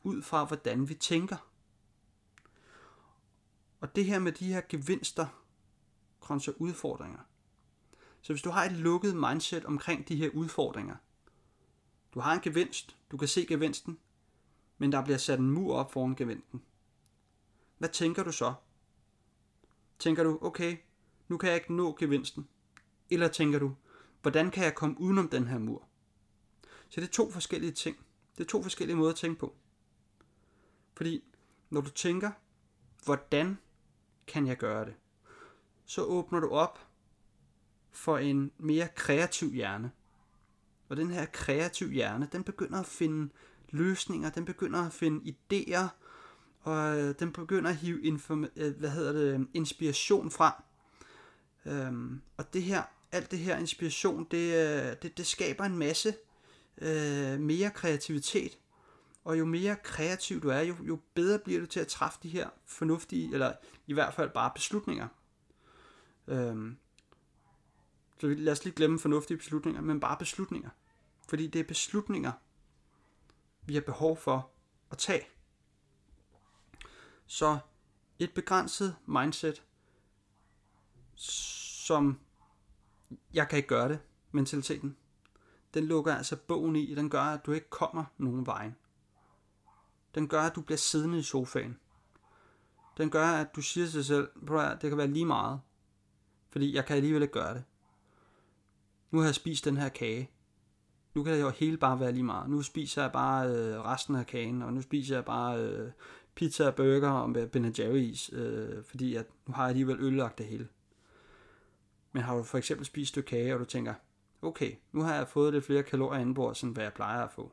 ud 0.03 0.21
fra, 0.21 0.45
hvordan 0.45 0.89
vi 0.89 0.93
tænker. 0.93 1.37
Og 3.79 3.95
det 3.95 4.05
her 4.05 4.19
med 4.19 4.31
de 4.31 4.53
her 4.53 4.61
gevinster 4.69 5.27
kontra 6.19 6.51
udfordringer. 6.57 7.19
Så 8.21 8.33
hvis 8.33 8.41
du 8.41 8.49
har 8.49 8.63
et 8.63 8.71
lukket 8.71 9.15
mindset 9.15 9.65
omkring 9.65 10.07
de 10.07 10.15
her 10.15 10.29
udfordringer, 10.29 10.95
du 12.13 12.19
har 12.19 12.33
en 12.33 12.41
gevinst, 12.41 12.95
du 13.11 13.17
kan 13.17 13.27
se 13.27 13.45
gevinsten, 13.45 13.99
men 14.79 14.91
der 14.91 15.03
bliver 15.03 15.17
sat 15.17 15.39
en 15.39 15.51
mur 15.51 15.75
op 15.75 15.91
foran 15.91 16.15
gevinsten. 16.15 16.61
Hvad 17.77 17.89
tænker 17.89 18.23
du 18.23 18.31
så? 18.31 18.53
Tænker 19.99 20.23
du, 20.23 20.39
okay, 20.41 20.77
nu 21.27 21.37
kan 21.37 21.49
jeg 21.49 21.55
ikke 21.55 21.73
nå 21.73 21.95
gevinsten? 21.99 22.47
Eller 23.09 23.27
tænker 23.27 23.59
du, 23.59 23.75
hvordan 24.21 24.51
kan 24.51 24.63
jeg 24.63 24.75
komme 24.75 24.99
udenom 24.99 25.29
den 25.29 25.47
her 25.47 25.57
mur? 25.57 25.87
Så 26.89 27.01
det 27.01 27.07
er 27.07 27.11
to 27.11 27.31
forskellige 27.31 27.71
ting. 27.71 27.97
Det 28.37 28.43
er 28.43 28.47
to 28.47 28.63
forskellige 28.63 28.97
måder 28.97 29.11
at 29.11 29.17
tænke 29.17 29.39
på. 29.39 29.55
Fordi 30.93 31.23
når 31.69 31.81
du 31.81 31.89
tænker, 31.89 32.31
hvordan 33.05 33.57
kan 34.27 34.47
jeg 34.47 34.57
gøre 34.57 34.85
det? 34.85 34.95
Så 35.85 36.03
åbner 36.03 36.39
du 36.39 36.49
op 36.49 36.87
for 37.91 38.17
en 38.17 38.51
mere 38.57 38.87
kreativ 38.95 39.53
hjerne. 39.53 39.91
Og 40.89 40.97
den 40.97 41.11
her 41.11 41.25
kreativ 41.25 41.91
hjerne, 41.91 42.29
den 42.31 42.43
begynder 42.43 42.79
at 42.79 42.85
finde 42.85 43.29
løsninger, 43.71 44.29
den 44.29 44.45
begynder 44.45 44.85
at 44.85 44.93
finde 44.93 45.35
idéer, 45.35 45.87
og 46.61 46.99
øh, 46.99 47.15
den 47.19 47.31
begynder 47.31 47.69
at 47.69 47.75
hive 47.75 48.01
inform- 48.01 48.51
øh, 48.55 48.77
hvad 48.77 48.89
hedder 48.89 49.11
det, 49.11 49.47
inspiration 49.53 50.31
frem. 50.31 50.53
Øhm, 51.65 52.21
og 52.37 52.53
det 52.53 52.63
her, 52.63 52.83
alt 53.11 53.31
det 53.31 53.39
her 53.39 53.57
inspiration, 53.57 54.27
det, 54.31 54.53
øh, 54.53 54.95
det, 55.01 55.17
det 55.17 55.25
skaber 55.25 55.63
en 55.63 55.77
masse 55.77 56.13
øh, 56.81 57.39
mere 57.39 57.69
kreativitet. 57.69 58.57
Og 59.23 59.39
jo 59.39 59.45
mere 59.45 59.75
kreativ 59.83 60.41
du 60.41 60.49
er, 60.49 60.59
jo, 60.59 60.75
jo 60.87 60.99
bedre 61.13 61.39
bliver 61.39 61.59
du 61.59 61.65
til 61.65 61.79
at 61.79 61.87
træffe 61.87 62.19
de 62.23 62.29
her 62.29 62.49
fornuftige, 62.65 63.33
eller 63.33 63.53
i 63.87 63.93
hvert 63.93 64.13
fald 64.13 64.29
bare 64.29 64.51
beslutninger. 64.55 65.07
Øhm, 66.27 66.77
så 68.19 68.27
lad 68.27 68.51
os 68.51 68.63
lige 68.63 68.75
glemme 68.75 68.99
fornuftige 68.99 69.37
beslutninger, 69.37 69.81
men 69.81 69.99
bare 69.99 70.17
beslutninger. 70.17 70.69
Fordi 71.29 71.47
det 71.47 71.59
er 71.59 71.63
beslutninger, 71.63 72.31
vi 73.69 73.73
har 73.73 73.81
behov 73.81 74.17
for 74.17 74.51
at 74.91 74.97
tage. 74.97 75.27
Så 77.25 77.59
et 78.19 78.33
begrænset 78.33 78.95
mindset, 79.05 79.63
som 81.15 82.19
jeg 83.33 83.49
kan 83.49 83.57
ikke 83.57 83.69
gøre 83.69 83.89
det, 83.89 83.99
mentaliteten, 84.31 84.97
den 85.73 85.83
lukker 85.83 86.15
altså 86.15 86.35
bogen 86.35 86.75
i, 86.75 86.95
den 86.95 87.09
gør, 87.09 87.21
at 87.21 87.45
du 87.45 87.51
ikke 87.51 87.69
kommer 87.69 88.05
nogen 88.17 88.45
vej. 88.45 88.71
Den 90.15 90.27
gør, 90.27 90.41
at 90.41 90.55
du 90.55 90.61
bliver 90.61 90.77
siddende 90.77 91.19
i 91.19 91.23
sofaen. 91.23 91.79
Den 92.97 93.09
gør, 93.09 93.27
at 93.27 93.55
du 93.55 93.61
siger 93.61 93.87
til 93.87 93.95
dig 93.95 94.05
selv, 94.05 94.29
at 94.51 94.81
det 94.81 94.89
kan 94.89 94.97
være 94.97 95.07
lige 95.07 95.25
meget, 95.25 95.61
fordi 96.49 96.75
jeg 96.75 96.85
kan 96.85 96.95
alligevel 96.95 97.21
ikke 97.21 97.33
gøre 97.33 97.53
det. 97.53 97.63
Nu 99.11 99.19
har 99.19 99.25
jeg 99.25 99.35
spist 99.35 99.65
den 99.65 99.77
her 99.77 99.89
kage. 99.89 100.31
Nu 101.19 101.23
kan 101.23 101.33
det 101.33 101.41
jo 101.41 101.49
hele 101.49 101.77
bare 101.77 101.99
være 101.99 102.11
lige 102.11 102.23
meget. 102.23 102.49
Nu 102.49 102.61
spiser 102.61 103.01
jeg 103.01 103.11
bare 103.11 103.47
øh, 103.47 103.81
resten 103.81 104.15
af 104.15 104.25
kagen, 104.25 104.61
og 104.61 104.73
nu 104.73 104.81
spiser 104.81 105.15
jeg 105.15 105.25
bare 105.25 105.59
øh, 105.59 105.91
pizza 106.35 106.67
og 106.67 106.75
burger 106.75 107.09
og 107.09 107.33
Ben 107.51 107.65
Jerry's, 107.65 108.35
øh, 108.35 108.83
fordi 108.83 109.15
at 109.15 109.25
nu 109.47 109.53
har 109.53 109.63
jeg 109.63 109.69
alligevel 109.69 109.99
ødelagt 109.99 110.37
det 110.37 110.45
hele. 110.45 110.67
Men 112.11 112.23
har 112.23 112.35
du 112.35 112.43
for 112.43 112.57
eksempel 112.57 112.85
spist 112.85 113.03
et 113.03 113.07
stykke 113.07 113.27
kage, 113.27 113.53
og 113.53 113.59
du 113.59 113.65
tænker, 113.65 113.93
okay, 114.41 114.75
nu 114.91 115.01
har 115.01 115.15
jeg 115.15 115.27
fået 115.27 115.53
lidt 115.53 115.65
flere 115.65 115.83
kalorier 115.83 116.19
indenbords, 116.21 116.61
end 116.61 116.73
hvad 116.73 116.83
jeg 116.83 116.93
plejer 116.93 117.23
at 117.23 117.31
få. 117.31 117.51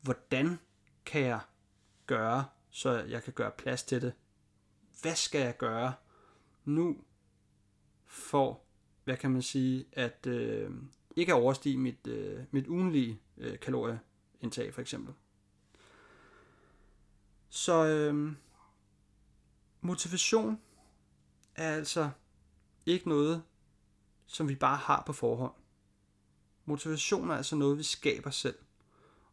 Hvordan 0.00 0.58
kan 1.06 1.22
jeg 1.22 1.40
gøre, 2.06 2.44
så 2.70 2.90
jeg 2.90 3.22
kan 3.22 3.32
gøre 3.32 3.50
plads 3.58 3.82
til 3.82 4.02
det? 4.02 4.12
Hvad 5.02 5.14
skal 5.14 5.40
jeg 5.40 5.56
gøre 5.56 5.92
nu 6.64 6.96
for, 8.06 8.60
hvad 9.04 9.16
kan 9.16 9.30
man 9.30 9.42
sige, 9.42 9.84
at 9.92 10.26
øh, 10.26 10.70
ikke 11.16 11.32
at 11.32 11.40
overstige 11.40 11.78
mit, 11.78 12.06
øh, 12.06 12.44
mit 12.50 12.66
ugenlige 12.66 13.20
øh, 13.36 13.60
kalorieindtag 13.60 14.74
for 14.74 14.80
eksempel? 14.80 15.14
Så 17.48 17.86
øh, 17.86 18.32
motivation 19.80 20.60
er 21.54 21.74
altså 21.74 22.10
ikke 22.86 23.08
noget, 23.08 23.42
som 24.26 24.48
vi 24.48 24.54
bare 24.54 24.76
har 24.76 25.02
på 25.06 25.12
forhånd. 25.12 25.54
Motivation 26.64 27.30
er 27.30 27.34
altså 27.34 27.56
noget, 27.56 27.78
vi 27.78 27.82
skaber 27.82 28.30
selv. 28.30 28.58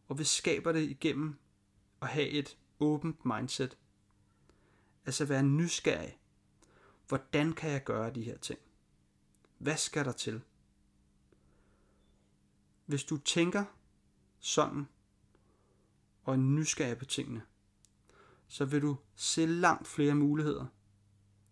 Og 0.08 0.18
vi 0.18 0.24
skaber 0.24 0.72
det 0.72 0.82
igennem 0.82 1.36
at 2.02 2.08
have 2.08 2.28
et 2.28 2.58
åbent 2.80 3.24
mindset. 3.24 3.78
Altså 5.06 5.24
være 5.24 5.42
nysgerrig. 5.42 6.18
Hvordan 7.08 7.52
kan 7.52 7.70
jeg 7.70 7.84
gøre 7.84 8.10
de 8.10 8.22
her 8.22 8.38
ting? 8.38 8.58
Hvad 9.58 9.76
skal 9.76 10.04
der 10.04 10.12
til? 10.12 10.42
Hvis 12.86 13.04
du 13.04 13.16
tænker 13.16 13.64
sådan, 14.40 14.88
og 16.22 16.34
er 16.34 16.38
nysgerrig 16.38 16.98
på 16.98 17.04
tingene, 17.04 17.42
så 18.48 18.64
vil 18.64 18.82
du 18.82 18.96
se 19.16 19.46
langt 19.46 19.86
flere 19.88 20.14
muligheder. 20.14 20.66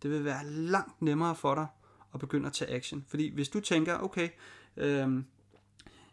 Det 0.02 0.10
vil 0.10 0.24
være 0.24 0.46
langt 0.46 1.02
nemmere 1.02 1.36
for 1.36 1.54
dig 1.54 1.66
at 2.14 2.20
begynde 2.20 2.46
at 2.46 2.52
tage 2.52 2.70
action. 2.70 3.04
Fordi 3.08 3.34
hvis 3.34 3.48
du 3.48 3.60
tænker, 3.60 3.98
okay, 3.98 4.28
øh, 4.76 5.22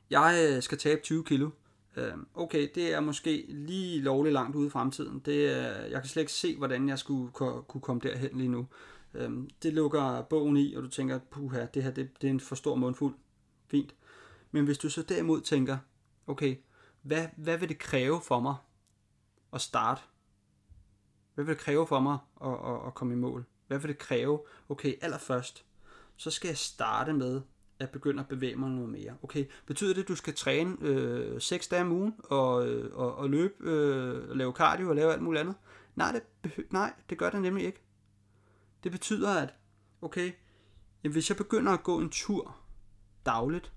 jeg 0.10 0.58
skal 0.64 0.78
tabe 0.78 1.02
20 1.02 1.24
kilo, 1.24 1.50
øh, 1.96 2.14
okay, 2.34 2.70
det 2.76 2.94
er 2.94 3.00
måske 3.00 3.46
lige 3.50 4.02
lovligt 4.02 4.34
langt 4.34 4.56
ude 4.56 4.68
i 4.68 4.70
fremtiden. 4.70 5.20
Det 5.20 5.46
jeg 5.92 6.02
kan 6.02 6.10
slet 6.10 6.22
ikke 6.22 6.34
se, 6.34 6.58
hvordan 6.58 6.90
jeg 6.90 7.00
skulle 7.00 7.32
kunne 7.32 7.82
komme 7.82 8.02
derhen 8.04 8.38
lige 8.38 8.50
nu. 8.50 8.68
Øh, 9.14 9.32
det 9.64 9.74
lukker 9.74 10.22
bogen 10.22 10.58
i, 10.58 10.74
og 10.74 10.84
du 10.84 10.88
tænker, 10.88 11.20
puha, 11.32 11.66
det 11.74 11.84
her 11.84 11.92
det, 11.92 12.10
det 12.22 12.28
er 12.28 12.32
en 12.32 12.40
for 12.40 12.56
stor 12.56 12.76
mundfuld. 12.76 13.14
Fint. 13.68 13.96
Men 14.52 14.66
hvis 14.66 14.78
du 14.78 14.90
så 14.90 15.02
derimod 15.02 15.42
tænker, 15.42 15.78
okay, 16.28 16.56
hvad, 17.02 17.28
hvad 17.38 17.58
vil 17.58 17.70
det 17.70 17.80
kræve 17.80 18.22
for 18.22 18.40
mig 18.40 18.56
at 19.54 19.62
starte? 19.62 20.02
Hvad 21.34 21.46
vil 21.46 21.56
det 21.56 21.62
kræve 21.62 21.88
for 21.88 22.00
mig 22.00 22.18
at, 22.44 22.74
at, 22.74 22.88
at 22.88 22.94
komme 22.94 23.14
i 23.14 23.18
mål? 23.18 23.46
Hvad 23.68 23.80
vil 23.80 23.90
det 23.90 23.98
kræve? 23.98 24.42
Okay, 24.70 24.94
allerførst, 25.02 25.66
så 26.16 26.32
skal 26.32 26.48
jeg 26.48 26.58
starte 26.58 27.14
med 27.14 27.42
at 27.80 27.90
begynde 27.90 28.20
at 28.20 28.28
bevæge 28.28 28.56
mig 28.56 28.70
noget 28.70 28.90
mere. 28.90 29.18
Okay, 29.24 29.46
betyder 29.66 29.94
det, 29.94 30.02
at 30.02 30.08
du 30.08 30.16
skal 30.16 30.34
træne 30.34 30.78
øh, 30.82 31.42
6 31.42 31.68
dage 31.68 31.82
om 31.82 31.92
ugen 31.92 32.16
og, 32.24 32.68
øh, 32.68 32.96
og, 32.96 33.16
og 33.16 33.30
løbe, 33.30 33.54
øh, 33.60 34.30
lave 34.30 34.52
cardio 34.52 34.90
og 34.90 34.96
lave 34.96 35.14
alt 35.14 35.22
muligt 35.22 35.40
andet? 35.40 35.56
Nej 35.96 36.12
det, 36.12 36.24
nej, 36.72 36.94
det 37.10 37.18
gør 37.18 37.30
det 37.30 37.42
nemlig 37.42 37.66
ikke. 37.66 37.82
Det 38.84 38.92
betyder, 38.92 39.34
at 39.34 39.54
okay, 40.02 40.32
jamen 41.04 41.14
hvis 41.14 41.30
jeg 41.30 41.38
begynder 41.38 41.72
at 41.72 41.84
gå 41.84 42.00
en 42.00 42.10
tur 42.10 42.56
dagligt, 43.26 43.72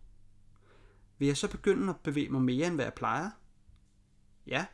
vil 1.18 1.27
jeg 1.27 1.37
så 1.37 1.50
begynde 1.50 1.90
at 1.90 2.00
bevæge 2.00 2.29
mig 2.29 2.42
mere, 2.42 2.66
end 2.66 2.74
hvad 2.74 2.85
jeg 2.85 2.94
plejer? 2.94 3.31
Ja, 4.46 4.66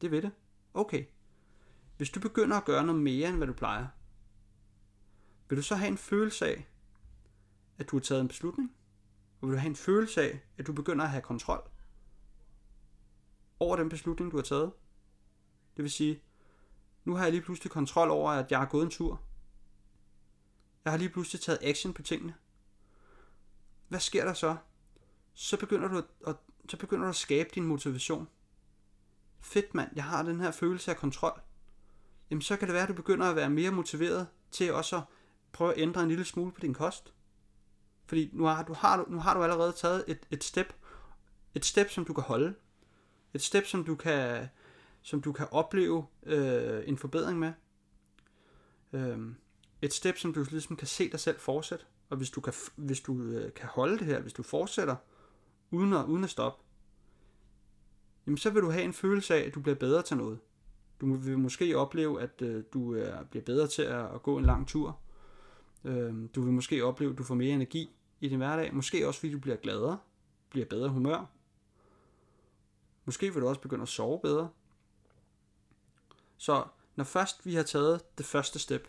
det 0.00 0.10
vil 0.10 0.22
det. 0.22 0.30
Okay. 0.74 1.04
Hvis 1.96 2.10
du 2.10 2.20
begynder 2.20 2.56
at 2.56 2.64
gøre 2.64 2.86
noget 2.86 3.02
mere, 3.02 3.28
end 3.28 3.36
hvad 3.36 3.46
du 3.46 3.52
plejer, 3.52 3.86
vil 5.48 5.56
du 5.56 5.62
så 5.62 5.74
have 5.74 5.88
en 5.88 5.98
følelse 5.98 6.46
af, 6.46 6.68
at 7.78 7.90
du 7.90 7.96
har 7.96 8.00
taget 8.00 8.20
en 8.20 8.28
beslutning? 8.28 8.72
Og 9.40 9.48
vil 9.48 9.54
du 9.54 9.60
have 9.60 9.70
en 9.70 9.76
følelse 9.76 10.22
af, 10.22 10.40
at 10.58 10.66
du 10.66 10.72
begynder 10.72 11.04
at 11.04 11.10
have 11.10 11.22
kontrol 11.22 11.70
over 13.60 13.76
den 13.76 13.88
beslutning, 13.88 14.30
du 14.30 14.36
har 14.36 14.42
taget? 14.42 14.72
Det 15.76 15.82
vil 15.82 15.90
sige, 15.90 16.22
nu 17.04 17.14
har 17.14 17.22
jeg 17.22 17.32
lige 17.32 17.42
pludselig 17.42 17.70
kontrol 17.70 18.10
over, 18.10 18.30
at 18.30 18.50
jeg 18.50 18.58
har 18.58 18.66
gået 18.66 18.84
en 18.84 18.90
tur. 18.90 19.22
Jeg 20.84 20.92
har 20.92 20.98
lige 20.98 21.10
pludselig 21.10 21.40
taget 21.40 21.58
action 21.62 21.94
på 21.94 22.02
tingene. 22.02 22.34
Hvad 23.88 24.00
sker 24.00 24.24
der 24.24 24.34
så? 24.34 24.56
Så 25.34 25.56
begynder 25.56 25.88
du 25.88 25.98
at, 25.98 26.04
at, 26.26 26.36
så 26.68 26.76
begynder 26.76 27.04
du 27.04 27.08
at 27.08 27.16
skabe 27.16 27.50
din 27.54 27.64
motivation. 27.64 28.28
Fedt 29.40 29.74
mand, 29.74 29.90
jeg 29.94 30.04
har 30.04 30.22
den 30.22 30.40
her 30.40 30.50
følelse 30.50 30.90
af 30.90 30.96
kontrol. 30.96 31.40
Jamen 32.30 32.42
så 32.42 32.56
kan 32.56 32.68
det 32.68 32.74
være, 32.74 32.82
at 32.82 32.88
du 32.88 32.94
begynder 32.94 33.30
at 33.30 33.36
være 33.36 33.50
mere 33.50 33.70
motiveret 33.70 34.26
til 34.50 34.72
også 34.72 34.96
at 34.96 35.02
prøve 35.52 35.74
at 35.74 35.80
ændre 35.80 36.02
en 36.02 36.08
lille 36.08 36.24
smule 36.24 36.52
på 36.52 36.60
din 36.60 36.74
kost. 36.74 37.14
Fordi 38.06 38.30
nu 38.32 38.44
har 38.44 38.62
du, 38.62 38.72
har, 38.72 39.04
nu 39.08 39.18
har 39.18 39.34
du 39.34 39.42
allerede 39.42 39.72
taget 39.72 40.04
et, 40.08 40.26
et 40.30 40.44
step, 40.44 40.74
et 41.54 41.64
step, 41.64 41.90
som 41.90 42.04
du 42.04 42.12
kan 42.12 42.24
holde. 42.24 42.54
Et 43.34 43.42
step, 43.42 43.66
som 43.66 43.84
du 43.84 43.94
kan, 43.94 44.48
som 45.02 45.22
du 45.22 45.32
kan 45.32 45.46
opleve 45.50 46.06
øh, 46.22 46.82
en 46.88 46.98
forbedring 46.98 47.38
med. 47.38 47.52
Øh, 48.92 49.18
et 49.82 49.94
step, 49.94 50.16
som 50.18 50.32
du 50.32 50.44
ligesom 50.50 50.76
kan 50.76 50.86
se 50.86 51.10
dig 51.10 51.20
selv 51.20 51.38
fortsætte. 51.38 51.84
Og 52.08 52.16
hvis 52.16 52.30
du 52.30 52.40
kan, 52.40 52.52
hvis 52.76 53.00
du 53.00 53.22
øh, 53.22 53.54
kan 53.54 53.68
holde 53.68 53.98
det 53.98 54.06
her, 54.06 54.20
hvis 54.20 54.32
du 54.32 54.42
fortsætter, 54.42 54.96
uden 55.70 55.92
at, 55.92 56.04
uden 56.04 56.24
at 56.24 56.30
stoppe, 56.30 56.62
jamen 58.26 58.38
så 58.38 58.50
vil 58.50 58.62
du 58.62 58.70
have 58.70 58.84
en 58.84 58.92
følelse 58.92 59.34
af, 59.34 59.46
at 59.46 59.54
du 59.54 59.60
bliver 59.60 59.76
bedre 59.76 60.02
til 60.02 60.16
noget. 60.16 60.38
Du 61.00 61.14
vil 61.14 61.38
måske 61.38 61.78
opleve, 61.78 62.22
at 62.22 62.42
øh, 62.42 62.64
du 62.72 62.94
er, 62.94 63.24
bliver 63.24 63.44
bedre 63.44 63.66
til 63.66 63.82
at, 63.82 64.14
at 64.14 64.22
gå 64.22 64.38
en 64.38 64.44
lang 64.44 64.68
tur. 64.68 64.98
Øh, 65.84 66.14
du 66.34 66.42
vil 66.42 66.52
måske 66.52 66.84
opleve, 66.84 67.12
at 67.12 67.18
du 67.18 67.22
får 67.22 67.34
mere 67.34 67.54
energi 67.54 67.96
i 68.20 68.28
din 68.28 68.38
hverdag. 68.38 68.74
Måske 68.74 69.08
også, 69.08 69.20
fordi 69.20 69.32
du 69.32 69.38
bliver 69.38 69.56
gladere, 69.56 69.98
bliver 70.50 70.66
bedre 70.66 70.88
humør. 70.88 71.30
Måske 73.04 73.32
vil 73.32 73.42
du 73.42 73.48
også 73.48 73.60
begynde 73.60 73.82
at 73.82 73.88
sove 73.88 74.20
bedre. 74.22 74.48
Så 76.36 76.64
når 76.96 77.04
først 77.04 77.46
vi 77.46 77.54
har 77.54 77.62
taget 77.62 78.18
det 78.18 78.26
første 78.26 78.58
step, 78.58 78.88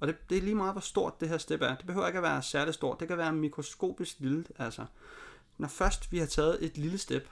og 0.00 0.08
det, 0.08 0.16
det 0.30 0.38
er 0.38 0.42
lige 0.42 0.54
meget, 0.54 0.74
hvor 0.74 0.80
stort 0.80 1.20
det 1.20 1.28
her 1.28 1.38
step 1.38 1.62
er. 1.62 1.76
Det 1.76 1.86
behøver 1.86 2.06
ikke 2.06 2.16
at 2.16 2.22
være 2.22 2.42
særligt 2.42 2.74
stort. 2.74 3.00
Det 3.00 3.08
kan 3.08 3.18
være 3.18 3.32
mikroskopisk 3.32 4.20
lille. 4.20 4.44
Altså, 4.58 4.86
når 5.58 5.68
først 5.68 6.12
vi 6.12 6.18
har 6.18 6.26
taget 6.26 6.64
et 6.64 6.78
lille 6.78 6.98
step, 6.98 7.28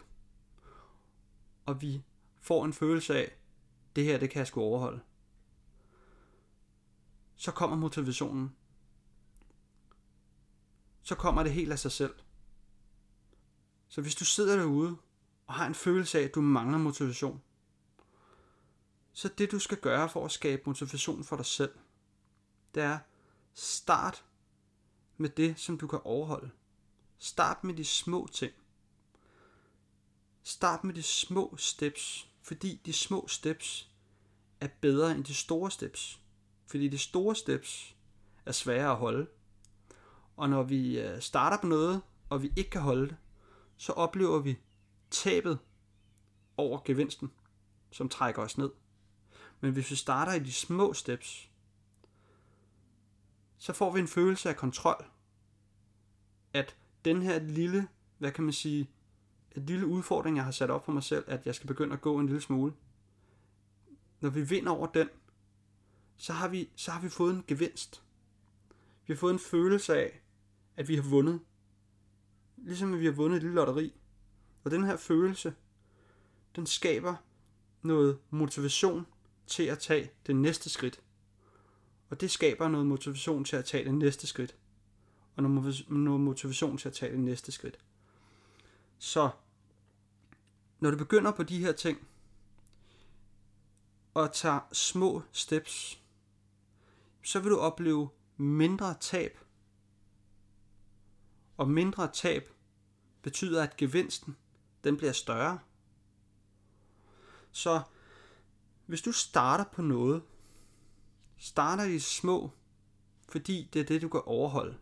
og 1.66 1.82
vi 1.82 2.02
får 2.40 2.64
en 2.64 2.72
følelse 2.72 3.16
af, 3.16 3.36
det 3.96 4.04
her, 4.04 4.18
det 4.18 4.30
kan 4.30 4.38
jeg 4.38 4.46
sgu 4.46 4.60
overholde, 4.60 5.00
så 7.36 7.52
kommer 7.52 7.76
motivationen. 7.76 8.56
Så 11.02 11.14
kommer 11.14 11.42
det 11.42 11.52
helt 11.52 11.72
af 11.72 11.78
sig 11.78 11.92
selv. 11.92 12.14
Så 13.88 14.00
hvis 14.00 14.14
du 14.14 14.24
sidder 14.24 14.56
derude 14.56 14.96
og 15.46 15.54
har 15.54 15.66
en 15.66 15.74
følelse 15.74 16.18
af, 16.18 16.22
at 16.22 16.34
du 16.34 16.40
mangler 16.40 16.78
motivation, 16.78 17.42
så 19.12 19.28
det 19.38 19.50
du 19.50 19.58
skal 19.58 19.78
gøre 19.78 20.08
for 20.08 20.24
at 20.24 20.32
skabe 20.32 20.62
motivation 20.66 21.24
for 21.24 21.36
dig 21.36 21.46
selv, 21.46 21.78
det 22.74 22.82
er 22.82 22.98
start 23.54 24.24
med 25.16 25.28
det, 25.28 25.58
som 25.58 25.78
du 25.78 25.86
kan 25.86 26.00
overholde. 26.04 26.50
Start 27.24 27.64
med 27.64 27.74
de 27.74 27.84
små 27.84 28.28
ting. 28.32 28.52
Start 30.42 30.84
med 30.84 30.94
de 30.94 31.02
små 31.02 31.54
steps, 31.58 32.28
fordi 32.40 32.80
de 32.86 32.92
små 32.92 33.28
steps 33.28 33.90
er 34.60 34.68
bedre 34.80 35.12
end 35.12 35.24
de 35.24 35.34
store 35.34 35.70
steps. 35.70 36.20
Fordi 36.66 36.88
de 36.88 36.98
store 36.98 37.36
steps 37.36 37.96
er 38.46 38.52
svære 38.52 38.90
at 38.90 38.96
holde. 38.96 39.26
Og 40.36 40.50
når 40.50 40.62
vi 40.62 41.00
øh, 41.00 41.20
starter 41.20 41.56
på 41.60 41.66
noget, 41.66 42.02
og 42.28 42.42
vi 42.42 42.52
ikke 42.56 42.70
kan 42.70 42.80
holde 42.80 43.08
det, 43.08 43.16
så 43.76 43.92
oplever 43.92 44.38
vi 44.38 44.58
tabet 45.10 45.58
over 46.56 46.80
gevinsten, 46.84 47.32
som 47.90 48.08
trækker 48.08 48.42
os 48.42 48.58
ned. 48.58 48.70
Men 49.60 49.72
hvis 49.72 49.90
vi 49.90 49.96
starter 49.96 50.32
i 50.32 50.38
de 50.38 50.52
små 50.52 50.92
steps, 50.92 51.50
så 53.58 53.72
får 53.72 53.90
vi 53.92 54.00
en 54.00 54.08
følelse 54.08 54.48
af 54.48 54.56
kontrol. 54.56 55.04
At 56.52 56.76
den 57.04 57.22
her 57.22 57.38
lille, 57.38 57.88
hvad 58.18 58.32
kan 58.32 58.44
man 58.44 58.52
sige, 58.52 58.90
en 59.56 59.66
lille 59.66 59.86
udfordring, 59.86 60.36
jeg 60.36 60.44
har 60.44 60.52
sat 60.52 60.70
op 60.70 60.84
for 60.84 60.92
mig 60.92 61.02
selv, 61.02 61.24
at 61.26 61.46
jeg 61.46 61.54
skal 61.54 61.66
begynde 61.66 61.92
at 61.92 62.00
gå 62.00 62.18
en 62.18 62.26
lille 62.26 62.40
smule. 62.40 62.72
Når 64.20 64.30
vi 64.30 64.42
vinder 64.42 64.72
over 64.72 64.86
den, 64.86 65.08
så 66.16 66.32
har 66.32 66.48
vi, 66.48 66.70
så 66.76 66.90
har 66.90 67.00
vi 67.00 67.08
fået 67.08 67.34
en 67.34 67.44
gevinst. 67.46 68.02
Vi 69.06 69.12
har 69.12 69.18
fået 69.18 69.32
en 69.32 69.38
følelse 69.38 69.96
af, 69.96 70.22
at 70.76 70.88
vi 70.88 70.96
har 70.96 71.02
vundet. 71.02 71.40
Ligesom 72.56 72.94
at 72.94 73.00
vi 73.00 73.04
har 73.04 73.12
vundet 73.12 73.36
et 73.36 73.42
lille 73.42 73.54
lotteri. 73.54 73.92
Og 74.64 74.70
den 74.70 74.84
her 74.84 74.96
følelse, 74.96 75.54
den 76.56 76.66
skaber 76.66 77.14
noget 77.82 78.18
motivation 78.30 79.06
til 79.46 79.62
at 79.62 79.78
tage 79.78 80.10
det 80.26 80.36
næste 80.36 80.70
skridt. 80.70 81.00
Og 82.10 82.20
det 82.20 82.30
skaber 82.30 82.68
noget 82.68 82.86
motivation 82.86 83.44
til 83.44 83.56
at 83.56 83.64
tage 83.64 83.84
det 83.84 83.94
næste 83.94 84.26
skridt. 84.26 84.56
Og 85.36 85.42
noget 85.42 86.20
motivation 86.20 86.78
til 86.78 86.88
at 86.88 86.94
tage 86.94 87.12
det 87.12 87.20
næste 87.20 87.52
skridt. 87.52 87.78
Så 88.98 89.30
når 90.80 90.90
du 90.90 90.96
begynder 90.96 91.32
på 91.32 91.42
de 91.42 91.58
her 91.58 91.72
ting, 91.72 92.08
og 94.14 94.32
tager 94.32 94.60
små 94.72 95.22
steps, 95.32 96.02
så 97.22 97.40
vil 97.40 97.50
du 97.50 97.58
opleve 97.58 98.08
mindre 98.36 98.94
tab. 99.00 99.38
Og 101.56 101.70
mindre 101.70 102.12
tab 102.12 102.52
betyder, 103.22 103.62
at 103.62 103.76
gevinsten 103.76 104.36
den 104.84 104.96
bliver 104.96 105.12
større. 105.12 105.58
Så 107.52 107.82
hvis 108.86 109.02
du 109.02 109.12
starter 109.12 109.64
på 109.64 109.82
noget, 109.82 110.22
starter 111.36 111.84
i 111.84 111.98
små, 111.98 112.50
fordi 113.28 113.70
det 113.72 113.80
er 113.80 113.84
det, 113.84 114.02
du 114.02 114.08
kan 114.08 114.22
overholde. 114.24 114.78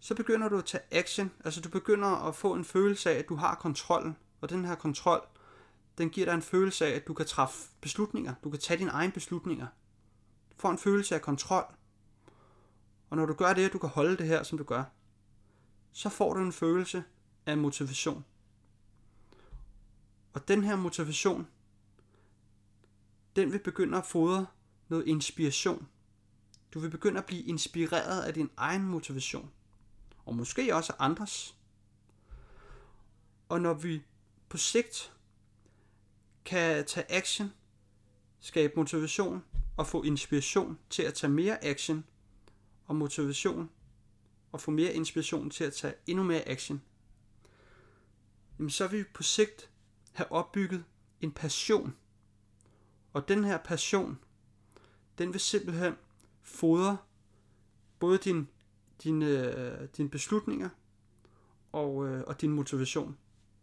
Så 0.00 0.14
begynder 0.14 0.48
du 0.48 0.58
at 0.58 0.64
tage 0.64 0.82
action, 0.90 1.30
altså 1.44 1.60
du 1.60 1.68
begynder 1.68 2.08
at 2.08 2.34
få 2.34 2.54
en 2.54 2.64
følelse 2.64 3.10
af, 3.10 3.18
at 3.18 3.28
du 3.28 3.34
har 3.34 3.54
kontrollen, 3.54 4.16
og 4.40 4.50
den 4.50 4.64
her 4.64 4.74
kontrol, 4.74 5.26
den 5.98 6.10
giver 6.10 6.26
dig 6.26 6.34
en 6.34 6.42
følelse 6.42 6.86
af, 6.86 6.90
at 6.90 7.06
du 7.06 7.14
kan 7.14 7.26
træffe 7.26 7.68
beslutninger, 7.80 8.34
du 8.44 8.50
kan 8.50 8.60
tage 8.60 8.78
dine 8.78 8.90
egne 8.90 9.12
beslutninger. 9.12 9.66
Du 10.50 10.56
får 10.58 10.70
en 10.70 10.78
følelse 10.78 11.14
af 11.14 11.22
kontrol, 11.22 11.64
og 13.10 13.16
når 13.16 13.26
du 13.26 13.34
gør 13.34 13.52
det, 13.52 13.64
at 13.64 13.72
du 13.72 13.78
kan 13.78 13.88
holde 13.88 14.16
det 14.16 14.26
her, 14.26 14.42
som 14.42 14.58
du 14.58 14.64
gør, 14.64 14.84
så 15.92 16.08
får 16.08 16.34
du 16.34 16.40
en 16.40 16.52
følelse 16.52 17.04
af 17.46 17.58
motivation. 17.58 18.24
Og 20.32 20.48
den 20.48 20.64
her 20.64 20.76
motivation, 20.76 21.46
den 23.36 23.52
vil 23.52 23.58
begynde 23.58 23.98
at 23.98 24.06
fodre 24.06 24.46
noget 24.88 25.06
inspiration. 25.06 25.88
Du 26.74 26.80
vil 26.80 26.90
begynde 26.90 27.18
at 27.18 27.26
blive 27.26 27.42
inspireret 27.42 28.22
af 28.22 28.34
din 28.34 28.50
egen 28.56 28.82
motivation. 28.82 29.50
Og 30.30 30.36
måske 30.36 30.74
også 30.74 30.92
andres. 30.98 31.56
Og 33.48 33.60
når 33.60 33.74
vi 33.74 34.02
på 34.48 34.56
sigt 34.56 35.12
kan 36.44 36.84
tage 36.86 37.12
action, 37.12 37.52
skabe 38.40 38.72
motivation 38.76 39.44
og 39.76 39.86
få 39.86 40.02
inspiration 40.02 40.78
til 40.90 41.02
at 41.02 41.14
tage 41.14 41.30
mere 41.30 41.64
action 41.64 42.04
og 42.86 42.96
motivation 42.96 43.70
og 44.52 44.60
få 44.60 44.70
mere 44.70 44.92
inspiration 44.92 45.50
til 45.50 45.64
at 45.64 45.72
tage 45.72 45.94
endnu 46.06 46.24
mere 46.24 46.48
action, 46.48 46.82
jamen 48.58 48.70
så 48.70 48.86
vil 48.86 48.98
vi 48.98 49.04
på 49.14 49.22
sigt 49.22 49.70
have 50.12 50.32
opbygget 50.32 50.84
en 51.20 51.32
passion. 51.32 51.96
Og 53.12 53.28
den 53.28 53.44
her 53.44 53.58
passion 53.58 54.18
den 55.18 55.32
vil 55.32 55.40
simpelthen 55.40 55.94
fodre 56.42 56.96
både 57.98 58.18
din, 58.18 58.48
dine, 59.02 59.26
øh, 59.26 59.88
dine 59.96 60.08
beslutninger 60.08 60.68
og, 61.72 62.08
øh, 62.08 62.24
og 62.26 62.40
din 62.40 62.50
motivation. 62.50 63.16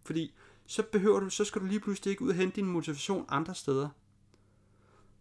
Fordi 0.05 0.33
så 0.65 0.83
behøver 0.91 1.19
du, 1.19 1.29
så 1.29 1.45
skal 1.45 1.61
du 1.61 1.65
lige 1.65 1.79
pludselig 1.79 2.11
ikke 2.11 2.23
ud 2.23 2.29
og 2.29 2.35
hente 2.35 2.55
din 2.55 2.65
motivation 2.65 3.25
andre 3.29 3.55
steder. 3.55 3.89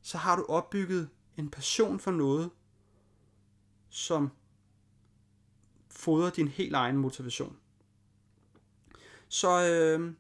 Så 0.02 0.18
har 0.18 0.37
du 0.37 0.44
opbygget 0.48 1.09
en 1.37 1.50
passion 1.50 2.00
for 2.00 2.11
noget, 2.11 2.50
som 3.90 4.31
fodrer 5.90 6.31
din 6.31 6.48
helt 6.48 6.74
egen 6.74 6.96
motivation. 6.96 7.57
Så 9.29 9.68
øh, 9.68 10.12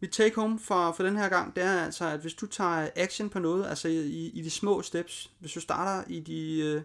mit 0.00 0.10
take 0.10 0.34
home 0.34 0.58
for, 0.58 0.92
for 0.92 1.02
den 1.02 1.16
her 1.16 1.28
gang, 1.28 1.56
det 1.56 1.64
er 1.64 1.84
altså, 1.84 2.06
at 2.06 2.20
hvis 2.20 2.34
du 2.34 2.46
tager 2.46 2.90
action 2.96 3.30
på 3.30 3.38
noget, 3.38 3.66
altså 3.66 3.88
i, 3.88 4.26
i 4.26 4.42
de 4.42 4.50
små 4.50 4.82
steps, 4.82 5.32
hvis 5.38 5.52
du 5.52 5.60
starter 5.60 6.10
i 6.10 6.20
de, 6.20 6.60
øh, 6.60 6.82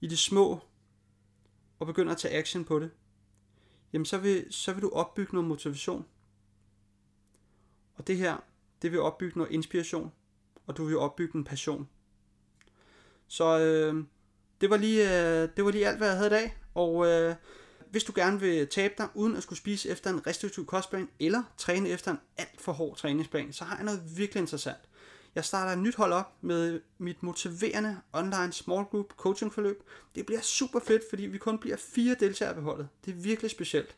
i 0.00 0.06
de 0.06 0.16
små, 0.16 0.60
og 1.78 1.86
begynder 1.86 2.12
at 2.12 2.18
tage 2.18 2.38
action 2.38 2.64
på 2.64 2.78
det, 2.78 2.90
jamen 3.92 4.04
så 4.04 4.18
vil, 4.18 4.46
så 4.50 4.72
vil 4.72 4.82
du 4.82 4.90
opbygge 4.90 5.34
noget 5.34 5.48
motivation. 5.48 6.06
Og 7.94 8.06
det 8.06 8.16
her, 8.16 8.36
det 8.82 8.92
vil 8.92 9.00
opbygge 9.00 9.38
noget 9.38 9.52
inspiration, 9.52 10.12
og 10.66 10.76
du 10.76 10.84
vil 10.84 10.98
opbygge 10.98 11.38
en 11.38 11.44
passion. 11.44 11.88
Så 13.28 13.58
øh, 13.58 14.04
det, 14.60 14.70
var 14.70 14.76
lige, 14.76 15.02
øh, 15.04 15.48
det 15.56 15.64
var 15.64 15.70
lige 15.70 15.88
alt, 15.88 15.98
hvad 15.98 16.08
jeg 16.08 16.16
havde 16.16 16.30
i 16.30 16.30
dag, 16.30 16.56
og 16.74 17.06
øh, 17.06 17.34
hvis 17.90 18.04
du 18.04 18.12
gerne 18.14 18.40
vil 18.40 18.68
tabe 18.68 18.94
dig, 18.98 19.08
uden 19.14 19.36
at 19.36 19.42
skulle 19.42 19.58
spise 19.58 19.88
efter 19.88 20.10
en 20.10 20.26
restriktiv 20.26 20.66
kostplan, 20.66 21.08
eller 21.20 21.42
træne 21.56 21.88
efter 21.88 22.10
en 22.10 22.18
alt 22.36 22.60
for 22.60 22.72
hård 22.72 22.96
træningsplan, 22.96 23.52
så 23.52 23.64
har 23.64 23.76
jeg 23.76 23.84
noget 23.84 24.16
virkelig 24.16 24.40
interessant. 24.40 24.85
Jeg 25.36 25.44
starter 25.44 25.72
et 25.72 25.78
nyt 25.78 25.94
hold 25.94 26.12
op 26.12 26.32
med 26.40 26.80
mit 26.98 27.22
motiverende 27.22 28.00
online 28.12 28.52
small 28.52 28.84
group 28.84 29.12
coaching 29.16 29.54
forløb. 29.54 29.82
Det 30.14 30.26
bliver 30.26 30.40
super 30.40 30.80
fedt, 30.80 31.02
fordi 31.10 31.22
vi 31.26 31.38
kun 31.38 31.58
bliver 31.58 31.76
fire 31.76 32.16
deltagere 32.20 32.54
på 32.54 32.60
holdet. 32.60 32.88
Det 33.04 33.10
er 33.10 33.16
virkelig 33.16 33.50
specielt. 33.50 33.96